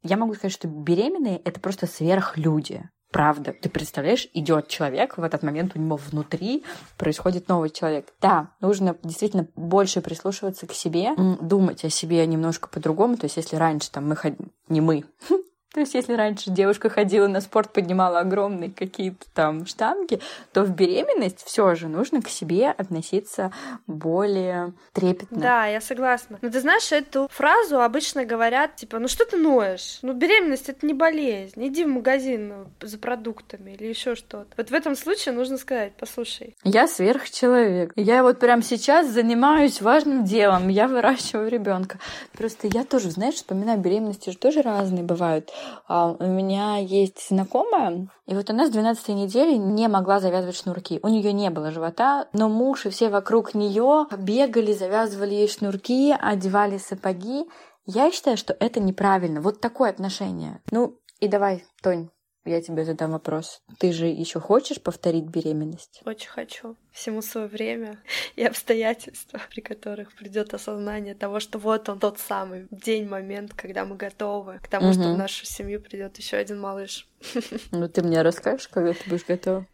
Я 0.01 0.17
могу 0.17 0.33
сказать, 0.33 0.53
что 0.53 0.67
беременные— 0.67 1.37
это 1.45 1.59
просто 1.59 1.85
сверхлюди. 1.85 2.89
Правда. 3.13 3.53
Ты 3.53 3.69
представляешь, 3.69 4.27
идет 4.33 4.67
человек, 4.67 5.17
в 5.17 5.23
этот 5.23 5.43
момент 5.43 5.73
у 5.75 5.79
него 5.79 5.97
внутри 5.97 6.63
происходит 6.97 7.47
новый 7.47 7.69
человек. 7.69 8.07
Да, 8.19 8.47
нужно 8.59 8.97
действительно 9.03 9.47
больше 9.55 10.01
прислушиваться 10.01 10.65
к 10.65 10.73
себе, 10.73 11.11
думать 11.15 11.85
о 11.85 11.91
себе 11.91 12.25
немножко 12.25 12.67
по-другому. 12.67 13.15
То 13.17 13.25
есть, 13.25 13.37
если 13.37 13.55
раньше 13.55 13.91
там 13.91 14.09
мы 14.09 14.15
ходили, 14.15 14.49
не 14.67 14.81
мы, 14.81 15.05
То 15.73 15.79
есть, 15.79 15.95
если 15.95 16.13
раньше 16.13 16.51
девушка 16.51 16.89
ходила 16.89 17.27
на 17.27 17.41
спорт, 17.41 17.73
поднимала 17.73 18.19
огромные 18.19 18.69
какие-то 18.69 19.25
там 19.33 19.65
штанги, 19.65 20.19
то 20.51 20.63
в 20.63 20.69
беременность 20.69 21.43
все 21.43 21.73
же 21.73 21.87
нужно 21.87 22.21
к 22.21 22.29
себе 22.29 22.69
относиться 22.69 23.51
более 23.87 24.73
трепетно. 24.93 25.41
Да, 25.41 25.65
я 25.65 25.81
согласна. 25.81 26.37
Но 26.43 26.49
ты 26.51 26.61
знаешь, 26.61 26.91
эту 26.91 27.27
фразу 27.31 27.81
обычно 27.81 28.23
говорят, 28.23 28.75
типа, 28.75 28.99
ну 28.99 29.07
что 29.07 29.25
ты 29.25 29.35
ноешь? 29.35 29.97
Ну, 30.03 30.13
беременность 30.13 30.69
это 30.69 30.85
не 30.85 30.93
болезнь. 30.93 31.67
Иди 31.67 31.85
в 31.85 31.87
магазин 31.87 32.49
ну, 32.49 32.87
за 32.87 32.99
продуктами 32.99 33.71
или 33.71 33.87
еще 33.87 34.13
что-то. 34.13 34.47
Вот 34.55 34.69
в 34.69 34.73
этом 34.73 34.95
случае 34.95 35.33
нужно 35.33 35.57
сказать, 35.57 35.93
послушай. 35.97 36.55
Я 36.63 36.87
сверхчеловек. 36.87 37.93
Я 37.95 38.21
вот 38.21 38.39
прямо 38.39 38.61
сейчас 38.61 39.07
занимаюсь 39.07 39.81
важным 39.81 40.23
делом. 40.23 40.67
Я 40.67 40.87
выращиваю 40.87 41.49
ребенка. 41.49 41.97
Просто 42.33 42.67
я 42.67 42.83
тоже, 42.83 43.09
знаешь, 43.09 43.35
вспоминаю, 43.35 43.79
беременности 43.79 44.29
же 44.29 44.37
тоже 44.37 44.61
разные 44.61 45.03
бывают. 45.03 45.51
А, 45.87 46.15
у 46.17 46.25
меня 46.25 46.77
есть 46.77 47.29
знакомая, 47.29 48.07
и 48.25 48.35
вот 48.35 48.49
она 48.49 48.67
с 48.67 48.71
12 48.71 49.09
недели 49.09 49.55
не 49.55 49.87
могла 49.87 50.19
завязывать 50.19 50.57
шнурки. 50.57 50.99
У 51.03 51.07
нее 51.07 51.33
не 51.33 51.49
было 51.49 51.71
живота, 51.71 52.27
но 52.33 52.49
муж 52.49 52.85
и 52.85 52.89
все 52.89 53.09
вокруг 53.09 53.53
нее 53.53 54.07
бегали, 54.17 54.73
завязывали 54.73 55.33
ей 55.33 55.47
шнурки, 55.47 56.15
одевали 56.17 56.77
сапоги. 56.77 57.45
Я 57.85 58.11
считаю, 58.11 58.37
что 58.37 58.55
это 58.59 58.79
неправильно. 58.79 59.41
Вот 59.41 59.59
такое 59.59 59.89
отношение. 59.89 60.61
Ну, 60.71 60.97
и 61.19 61.27
давай, 61.27 61.65
Тонь, 61.81 62.09
я 62.45 62.61
тебе 62.61 62.83
задам 62.85 63.11
вопрос. 63.11 63.61
Ты 63.79 63.91
же 63.91 64.07
еще 64.07 64.39
хочешь 64.39 64.81
повторить 64.81 65.25
беременность? 65.25 66.01
Очень 66.05 66.29
хочу. 66.29 66.75
Всему 66.91 67.21
свое 67.21 67.47
время 67.47 67.99
и 68.35 68.43
обстоятельства, 68.43 69.39
при 69.49 69.61
которых 69.61 70.13
придет 70.13 70.53
осознание 70.53 71.15
того, 71.15 71.39
что 71.39 71.57
вот 71.57 71.89
он 71.89 71.99
тот 71.99 72.19
самый 72.19 72.67
день, 72.71 73.07
момент, 73.07 73.53
когда 73.53 73.85
мы 73.85 73.95
готовы 73.95 74.59
к 74.59 74.67
тому, 74.67 74.87
угу. 74.87 74.93
что 74.93 75.13
в 75.13 75.17
нашу 75.17 75.45
семью 75.45 75.81
придет 75.81 76.17
еще 76.17 76.37
один 76.37 76.59
малыш. 76.59 77.07
Ну, 77.71 77.87
ты 77.87 78.03
мне 78.03 78.21
расскажешь, 78.21 78.67
когда 78.67 78.93
ты 78.93 79.09
будешь 79.09 79.25
готова? 79.25 79.65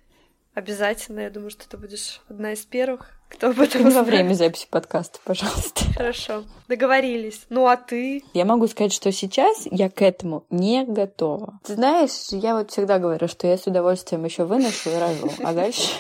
Обязательно. 0.54 1.22
Я 1.22 1.30
думаю, 1.30 1.52
что 1.52 1.68
ты 1.68 1.78
будешь 1.78 2.22
одна 2.30 2.54
из 2.54 2.66
первых, 2.66 3.12
кто 3.30 3.50
об 3.50 3.60
этом 3.60 3.90
во 3.90 4.04
время 4.04 4.34
записи 4.34 4.68
подкаста, 4.70 5.20
пожалуйста. 5.24 5.86
Хорошо. 5.96 6.44
Договорились. 6.68 7.42
Ну 7.50 7.68
а 7.68 7.78
ты? 7.78 8.24
Я 8.34 8.46
могу 8.46 8.68
сказать, 8.68 8.92
что 8.92 9.12
сейчас 9.12 9.68
я 9.70 9.90
к 9.90 10.02
этому 10.02 10.46
не 10.50 10.84
готова. 10.84 11.60
Ты 11.64 11.76
знаешь, 11.76 12.12
я 12.32 12.56
вот 12.56 12.72
всегда 12.72 12.98
говорю, 12.98 13.28
что 13.28 13.48
я 13.48 13.58
с 13.58 13.68
удовольствием 13.68 14.26
еще 14.26 14.46
выношу 14.46 14.90
и 14.90 14.96
рожу, 14.96 15.32
а 15.44 15.54
дальше 15.54 15.92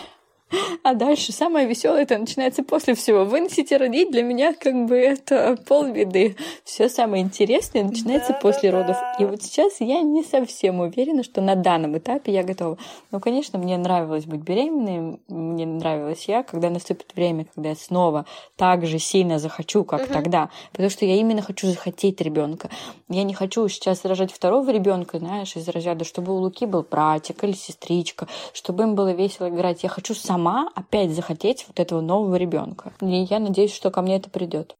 а 0.84 0.94
дальше 0.94 1.32
самое 1.32 1.68
веселое 1.68 2.04
это 2.04 2.18
начинается 2.18 2.64
после 2.64 2.96
всего. 2.96 3.26
Выносить 3.26 3.72
и 3.72 3.78
родить 3.78 4.12
для 4.12 4.24
меня 4.24 4.54
как 4.54 4.86
бы 4.86 4.98
это 4.98 5.58
полбеды. 5.68 6.36
Все 6.64 6.90
самое 6.90 7.24
интересное 7.24 7.84
начинается 7.84 8.34
да, 8.34 8.40
после 8.40 8.72
да, 8.72 8.80
родов. 8.80 8.98
И 9.20 9.26
вот 9.26 9.44
сейчас 9.44 9.80
я 9.80 10.02
не 10.02 10.24
совсем 10.24 10.80
уверена, 10.80 11.24
что 11.24 11.42
на 11.42 11.56
данном 11.56 11.98
этапе 11.98 12.32
я 12.32 12.44
готова. 12.44 12.78
Но, 13.12 13.20
конечно, 13.20 13.60
мне 13.60 13.78
нравилось 13.78 14.26
быть 14.26 14.42
беременной, 14.42 15.20
мне 15.28 15.66
нравилось 15.66 16.26
я, 16.28 16.44
когда 16.44 16.70
наступит 16.70 17.14
время, 17.16 17.46
когда 17.54 17.70
я 17.70 17.76
снова 17.76 18.26
так 18.56 18.86
же 18.86 19.00
сильно 19.00 19.40
захочу, 19.40 19.84
как 19.84 20.04
угу. 20.04 20.14
тогда. 20.14 20.50
Потому 20.72 20.90
что 20.90 21.06
я 21.06 21.16
именно 21.16 21.42
хочу 21.42 21.68
захотеть 21.68 22.22
ребенка. 22.22 22.70
Я 23.10 23.24
не 23.24 23.34
хочу 23.34 23.68
сейчас 23.68 24.06
рожать 24.06 24.32
второго 24.32 24.70
ребенка, 24.72 25.20
знаешь, 25.20 25.56
из 25.56 25.68
разряда, 25.68 26.06
чтобы 26.06 26.34
у 26.34 26.38
Луки 26.38 26.66
был 26.66 26.86
братик 26.90 27.44
или 27.44 27.54
сестричка, 27.54 28.28
чтобы 28.54 28.84
им 28.84 28.96
было 28.96 29.12
весело 29.12 29.50
играть. 29.50 29.84
Я 29.84 29.90
хочу 29.90 30.16
сам 30.16 30.39
сама 30.40 30.70
опять 30.74 31.12
захотеть 31.12 31.66
вот 31.68 31.82
этого 31.82 32.00
нового 32.00 32.36
ребенка. 32.36 32.94
И 33.02 33.28
я 33.30 33.40
надеюсь, 33.40 33.74
что 33.74 33.92
ко 33.92 34.02
мне 34.02 34.16
это 34.16 34.30
придет. 34.30 34.78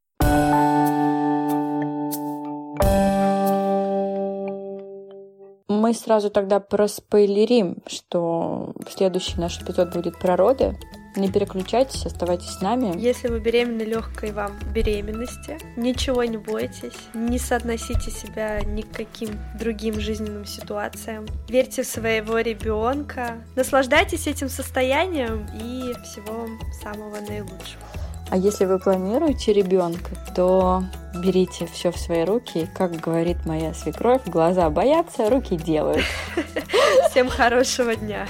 Мы 5.68 5.94
сразу 5.94 6.30
тогда 6.30 6.62
проспойлерим, 6.62 7.78
что 7.88 8.74
следующий 8.90 9.40
наш 9.40 9.62
эпизод 9.62 9.94
будет 9.94 10.18
про 10.18 10.38
роды. 10.38 10.78
Не 11.20 11.30
переключайтесь, 11.30 12.06
оставайтесь 12.06 12.50
с 12.50 12.62
нами. 12.62 12.98
Если 12.98 13.28
вы 13.28 13.40
беременны 13.40 13.82
легкой 13.82 14.32
вам 14.32 14.58
беременности, 14.74 15.58
ничего 15.76 16.24
не 16.24 16.38
бойтесь, 16.38 16.94
не 17.14 17.38
соотносите 17.38 18.10
себя 18.10 18.62
ни 18.62 18.82
к 18.82 18.92
каким 18.92 19.32
другим 19.60 20.00
жизненным 20.00 20.46
ситуациям. 20.46 21.26
Верьте 21.50 21.84
в 21.84 21.88
своего 21.88 22.40
ребенка, 22.40 23.38
наслаждайтесь 23.56 24.28
этим 24.28 24.48
состоянием 24.48 25.46
и 25.62 25.94
всего 26.04 26.34
вам 26.34 26.60
самого 26.82 27.20
наилучшего. 27.20 27.84
А 28.32 28.38
если 28.38 28.66
вы 28.66 28.80
планируете 28.80 29.52
ребенка, 29.52 30.12
то 30.36 30.84
берите 31.16 31.66
все 31.66 31.92
в 31.92 31.98
свои 31.98 32.24
руки. 32.24 32.70
Как 32.78 32.92
говорит 32.96 33.46
моя 33.46 33.74
свекровь, 33.74 34.22
глаза 34.26 34.70
боятся, 34.70 35.30
руки 35.30 35.58
делают. 35.58 36.06
Всем 37.10 37.28
хорошего 37.28 37.96
дня. 37.96 38.28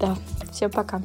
Да, 0.00 0.16
всем 0.50 0.70
пока. 0.70 1.00